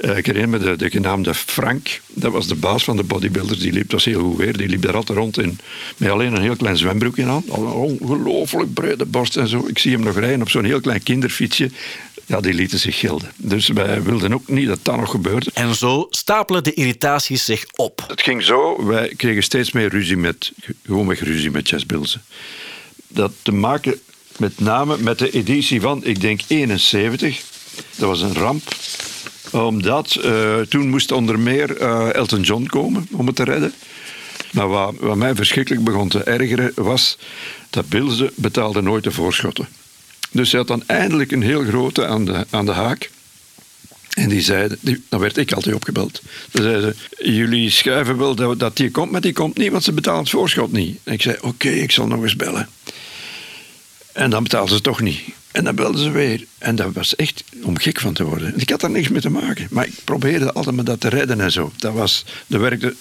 Uh, 0.02 0.18
ik 0.18 0.26
herinner 0.26 0.50
me 0.50 0.66
de, 0.66 0.76
de 0.76 0.90
genaamde 0.90 1.34
Frank, 1.34 2.02
dat 2.08 2.32
was 2.32 2.48
de 2.48 2.56
baas 2.56 2.84
van 2.84 2.98
de 2.98 3.04
bodybuilders. 3.04 3.60
Die 3.60 3.72
liep, 3.72 3.90
dat 3.90 3.92
was 3.92 4.06
heel 4.06 4.24
goed 4.24 4.38
weer, 4.38 4.58
die 4.58 4.68
liep 4.68 4.82
daar 4.82 4.96
altijd 4.96 5.18
rond 5.18 5.40
in, 5.40 5.60
met 5.98 6.10
alleen 6.10 6.36
een 6.36 6.42
heel 6.42 6.56
klein 6.56 6.78
zwembroekje 6.78 7.26
aan. 7.26 7.44
Ongelooflijk 7.50 8.74
brede 8.74 9.06
borst 9.06 9.38
en 9.38 9.48
zo. 9.48 9.68
Ik 9.68 9.80
zie 9.80 9.92
hem 9.92 10.04
nog 10.04 10.20
rijden 10.20 10.42
op 10.42 10.50
zo'n 10.50 10.66
heel 10.66 10.82
klein 10.82 11.04
kinderfietsje 11.04 11.70
ja, 12.28 12.42
die 12.42 12.54
lieten 12.54 12.80
zich 12.80 13.00
gelden. 13.00 13.32
Dus 13.36 13.68
wij 13.68 14.04
wilden 14.04 14.34
ook 14.34 14.48
niet 14.48 14.68
dat 14.68 14.80
dat 14.82 14.98
nog 14.98 15.12
gebeurde. 15.12 15.52
En 15.54 15.76
zo 15.76 16.08
stapelen 16.10 16.64
de 16.64 16.74
irritaties 16.74 17.46
zich 17.46 17.66
op. 17.76 18.04
Het 18.08 18.22
ging 18.22 18.44
zo, 18.44 18.86
wij 18.86 19.14
kregen 19.16 19.44
steeds 19.44 19.72
meer 19.72 19.90
ruzie 19.90 20.18
met, 20.18 20.52
gewoonweg 20.86 21.20
ruzie 21.20 21.52
met 21.52 21.70
Jazz 21.70 21.86
Bilze. 21.86 22.20
Dat 23.08 23.32
te 23.42 23.52
maken 23.52 24.00
met 24.38 24.60
name 24.60 24.98
met 24.98 25.20
de 25.20 25.32
editie 25.32 25.82
van, 25.82 26.06
ik 26.06 26.22
denk, 26.22 26.42
71. 26.48 27.42
Dat 27.96 28.10
was 28.10 28.22
een 28.22 28.34
ramp 28.34 28.76
omdat 29.52 30.18
uh, 30.24 30.60
toen 30.60 30.90
moest 30.90 31.12
onder 31.12 31.40
meer 31.40 31.82
uh, 31.82 32.14
Elton 32.14 32.42
John 32.42 32.66
komen 32.66 33.08
om 33.12 33.28
het 33.28 33.36
te 33.36 33.44
redden. 33.44 33.74
Maar 34.52 34.68
wat, 34.68 34.96
wat, 35.00 35.16
mij 35.16 35.36
verschrikkelijk 35.36 35.84
begon 35.84 36.10
te 36.10 36.24
ergeren 36.24 36.72
was 36.76 37.18
dat 37.70 37.90
Bilze 37.90 38.32
betaalde 38.36 38.82
nooit 38.82 39.04
de 39.04 39.12
voorschotten. 39.12 39.68
Dus 40.32 40.52
hij 40.52 40.60
had 40.60 40.68
dan 40.68 40.84
eindelijk 40.86 41.32
een 41.32 41.42
heel 41.42 41.63
grote 41.63 42.08
aan 42.08 42.26
de, 42.26 42.46
aan 42.50 42.65
de 42.65 42.71
haak. 42.71 43.10
En 44.13 44.30
die 44.30 44.42
zeiden, 44.42 44.80
dan 45.10 45.19
werd 45.19 45.38
ik 45.38 45.52
altijd 45.52 45.76
opgebeld. 45.76 46.21
Dan 46.52 46.63
zeiden 46.63 46.96
ze, 47.10 47.34
jullie 47.34 47.69
schrijven 47.69 48.17
wel 48.17 48.36
dat, 48.36 48.60
dat 48.60 48.78
die 48.78 48.92
komt, 48.92 49.12
maar 49.12 49.21
die 49.21 49.34
komt 49.34 49.58
niet, 49.58 49.71
want 49.71 49.84
ze 49.84 49.92
betalen 49.92 50.19
het 50.19 50.30
voorschot 50.30 50.71
niet. 50.71 51.00
En 51.04 51.13
ik 51.13 51.21
zei, 51.21 51.38
oké, 51.42 51.69
ik 51.69 51.92
zal 51.92 52.08
nog 52.08 52.24
eens 52.24 52.36
bellen. 52.36 52.69
En 54.12 54.30
dan 54.30 54.44
betaalden 54.44 54.76
ze 54.76 54.82
toch 54.82 55.02
niet. 55.02 55.21
En 55.58 55.64
dan 55.64 55.76
belden 55.76 56.02
ze 56.02 56.12
weer. 56.12 56.46
En 56.58 56.76
dat 56.76 56.94
was 56.94 57.16
echt 57.16 57.44
om 57.64 57.78
gek 57.78 58.00
van 58.00 58.14
te 58.14 58.24
worden. 58.24 58.54
Ik 58.60 58.70
had 58.70 58.82
daar 58.82 58.90
niks 58.90 59.10
mee 59.10 59.22
te 59.22 59.30
maken. 59.30 59.68
Maar 59.70 59.86
ik 59.86 59.94
probeerde 60.04 60.54
altijd 60.54 60.76
me 60.76 60.84
dat 60.84 61.00
te 61.00 61.10
redden 61.10 61.42
en 61.42 61.52
zo. 61.52 61.72
Dat 61.78 61.94
was, 61.94 62.26
dat 62.48 62.62
werkte 62.62 62.96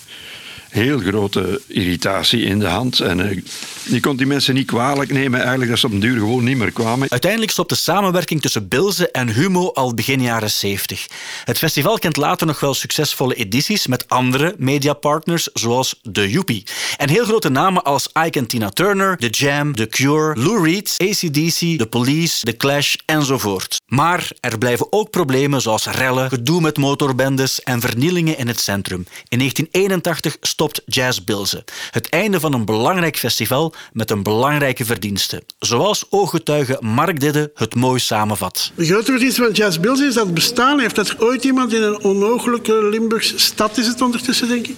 heel 0.71 0.99
grote 0.99 1.61
irritatie 1.67 2.43
in 2.43 2.59
de 2.59 2.67
hand. 2.67 3.01
En 3.01 3.19
uh, 3.19 3.43
je 3.85 4.01
kon 4.01 4.17
die 4.17 4.27
mensen 4.27 4.55
niet 4.55 4.67
kwalijk 4.67 5.13
nemen, 5.13 5.41
eigenlijk 5.41 5.71
dat 5.71 5.79
ze 5.79 5.87
op 5.87 5.93
een 5.93 6.01
duur 6.01 6.19
gewoon 6.19 6.45
niet 6.45 6.57
meer 6.57 6.73
kwamen. 6.73 7.11
Uiteindelijk 7.11 7.53
stopt 7.53 7.69
de 7.69 7.75
samenwerking 7.75 8.41
tussen 8.41 8.69
Bilze 8.69 9.11
en 9.11 9.29
Humo 9.29 9.71
al 9.73 9.95
begin 9.95 10.23
jaren 10.23 10.51
70. 10.51 11.07
Het 11.45 11.59
festival 11.59 11.99
kent 11.99 12.17
later 12.17 12.47
nog 12.47 12.61
wel 12.61 12.75
succesvolle 12.75 13.35
edities 13.35 13.87
met 13.87 14.09
andere 14.09 14.55
mediapartners, 14.59 15.49
zoals 15.53 16.01
The 16.13 16.31
Joepie. 16.31 16.67
En 16.97 17.09
heel 17.09 17.25
grote 17.25 17.49
namen 17.49 17.85
als 17.85 18.09
Ike 18.27 18.39
en 18.39 18.47
Tina 18.47 18.71
Turner, 18.71 19.17
The 19.17 19.29
Jam, 19.29 19.75
The 19.75 19.87
Cure, 19.87 20.41
Lou 20.41 20.65
Reed, 20.65 20.95
ACDC, 20.99 21.79
The 21.79 21.87
Police, 21.91 22.45
The 22.45 22.57
Clash 22.57 22.95
enzovoort. 23.07 23.81
Maar 23.87 24.31
er 24.41 24.59
blijven 24.59 24.93
ook 24.93 25.11
problemen 25.11 25.61
zoals 25.61 25.87
rellen, 25.87 26.29
gedoe 26.29 26.61
met 26.61 26.77
motorbendes 26.77 27.63
en 27.63 27.81
vernielingen 27.81 28.39
in 28.39 28.49
het 28.49 28.61
centrum. 28.61 29.07
In 29.29 29.39
1981 29.39 30.37
stopt 30.57 30.83
Jazz 30.87 31.21
Bilze. 31.25 31.65
Het 31.91 32.09
einde 32.09 32.41
van 32.41 32.53
een 32.53 32.65
belangrijk 32.65 33.17
festival 33.17 33.75
met 33.93 34.11
een 34.11 34.23
belangrijke 34.23 34.85
verdienste. 34.85 35.43
Zoals 35.59 36.05
ooggetuige 36.11 36.77
Mark 36.81 37.21
Didde 37.21 37.51
het 37.55 37.75
mooi 37.75 38.01
samenvat. 38.01 38.73
De 38.75 38.85
grote 38.85 39.11
verdienste 39.11 39.43
van 39.43 39.53
Jazz 39.53 39.79
Bilze 39.79 40.05
is 40.05 40.15
dat 40.15 40.25
het 40.25 40.35
bestaan 40.35 40.81
heeft 40.81 40.95
dat 40.95 41.21
ooit 41.21 41.45
iemand 41.45 41.73
in 41.73 41.83
een 41.83 42.03
onmogelijke 42.03 42.89
Limburgse 42.89 43.39
stad 43.39 43.79
is 43.79 43.87
het 43.87 44.01
ondertussen, 44.01 44.49
denk 44.49 44.67
ik, 44.67 44.77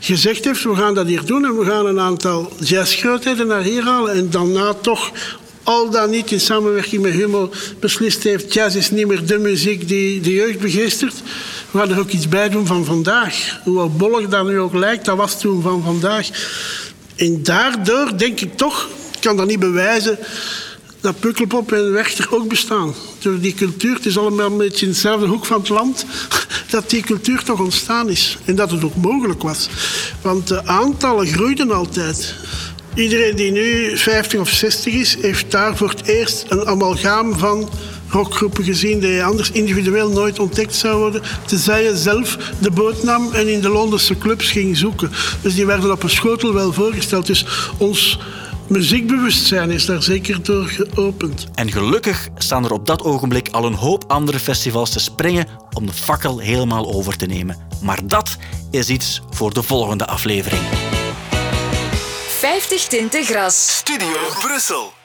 gezegd 0.00 0.44
heeft 0.44 0.62
we 0.62 0.74
gaan 0.74 0.94
dat 0.94 1.06
hier 1.06 1.24
doen 1.24 1.44
en 1.44 1.58
we 1.58 1.64
gaan 1.64 1.86
een 1.86 2.00
aantal 2.00 2.52
jazzgrootheden 2.60 3.46
naar 3.46 3.62
hier 3.62 3.82
halen 3.82 4.14
en 4.14 4.30
daarna 4.30 4.74
toch 4.74 5.12
al 5.62 5.90
dan 5.90 6.10
niet 6.10 6.30
in 6.30 6.40
samenwerking 6.40 7.02
met 7.02 7.12
Humo 7.12 7.52
beslist 7.80 8.22
heeft... 8.22 8.54
jazz 8.54 8.76
is 8.76 8.90
niet 8.90 9.06
meer 9.06 9.26
de 9.26 9.38
muziek 9.38 9.88
die 9.88 10.20
de 10.20 10.32
jeugd 10.32 10.58
begeestert. 10.58 11.14
Gaan 11.72 11.90
er 11.90 11.98
ook 11.98 12.10
iets 12.10 12.28
bij 12.28 12.48
doen 12.48 12.66
van 12.66 12.84
vandaag. 12.84 13.60
Hoe 13.64 13.88
bollig 13.88 14.28
dat 14.28 14.46
nu 14.46 14.58
ook 14.58 14.74
lijkt, 14.74 15.04
dat 15.04 15.16
was 15.16 15.40
toen 15.40 15.62
van 15.62 15.82
vandaag. 15.82 16.28
En 17.16 17.42
daardoor 17.42 18.18
denk 18.18 18.40
ik 18.40 18.56
toch, 18.56 18.88
ik 19.14 19.20
kan 19.20 19.36
dat 19.36 19.46
niet 19.46 19.58
bewijzen... 19.58 20.18
dat 21.00 21.20
Pukkelpop 21.20 21.72
en 21.72 21.92
Werchter 21.92 22.34
ook 22.34 22.48
bestaan. 22.48 22.94
Door 23.18 23.40
die 23.40 23.54
cultuur, 23.54 23.94
het 23.94 24.06
is 24.06 24.18
allemaal 24.18 24.46
een 24.46 24.56
beetje 24.56 24.86
in 24.86 24.92
dezelfde 24.92 25.26
hoek 25.26 25.46
van 25.46 25.58
het 25.58 25.68
land... 25.68 26.06
dat 26.70 26.90
die 26.90 27.02
cultuur 27.02 27.42
toch 27.42 27.60
ontstaan 27.60 28.08
is. 28.08 28.38
En 28.44 28.54
dat 28.54 28.70
het 28.70 28.84
ook 28.84 28.96
mogelijk 28.96 29.42
was. 29.42 29.68
Want 30.22 30.48
de 30.48 30.66
aantallen 30.66 31.26
groeiden 31.26 31.72
altijd. 31.72 32.34
Iedereen 32.94 33.36
die 33.36 33.50
nu 33.50 33.96
50 33.98 34.40
of 34.40 34.48
60 34.48 34.92
is, 34.92 35.16
heeft 35.20 35.50
daar 35.50 35.76
voor 35.76 35.88
het 35.88 36.06
eerst 36.06 36.44
een 36.48 36.66
amalgaam 36.66 37.38
van 37.38 37.70
rockgroepen 38.10 38.64
gezien 38.64 39.00
die 39.00 39.24
anders 39.24 39.50
individueel 39.50 40.10
nooit 40.10 40.38
ontdekt 40.38 40.74
zou 40.74 40.98
worden, 40.98 41.22
tenzij 41.46 41.82
je 41.82 41.96
zelf 41.96 42.36
de 42.58 42.70
boot 42.70 43.02
nam 43.02 43.32
en 43.32 43.48
in 43.48 43.60
de 43.60 43.68
Londense 43.68 44.18
clubs 44.18 44.50
ging 44.50 44.76
zoeken. 44.76 45.10
Dus 45.42 45.54
die 45.54 45.66
werden 45.66 45.92
op 45.92 46.02
een 46.02 46.10
schotel 46.10 46.52
wel 46.52 46.72
voorgesteld. 46.72 47.26
Dus 47.26 47.46
ons 47.78 48.18
muziekbewustzijn 48.68 49.70
is 49.70 49.86
daar 49.86 50.02
zeker 50.02 50.42
door 50.42 50.66
geopend. 50.66 51.46
En 51.54 51.72
gelukkig 51.72 52.28
staan 52.36 52.64
er 52.64 52.72
op 52.72 52.86
dat 52.86 53.02
ogenblik 53.02 53.48
al 53.48 53.64
een 53.64 53.74
hoop 53.74 54.04
andere 54.06 54.38
festivals 54.38 54.90
te 54.90 55.00
springen 55.00 55.46
om 55.72 55.86
de 55.86 55.92
fakkel 55.92 56.38
helemaal 56.38 56.92
over 56.92 57.16
te 57.16 57.26
nemen. 57.26 57.56
Maar 57.82 57.98
dat 58.06 58.36
is 58.70 58.88
iets 58.88 59.22
voor 59.30 59.54
de 59.54 59.62
volgende 59.62 60.06
aflevering. 60.06 60.62
50 62.38 62.84
tinten 62.84 63.24
gras. 63.24 63.76
Studio 63.76 64.16
Brussel. 64.40 64.99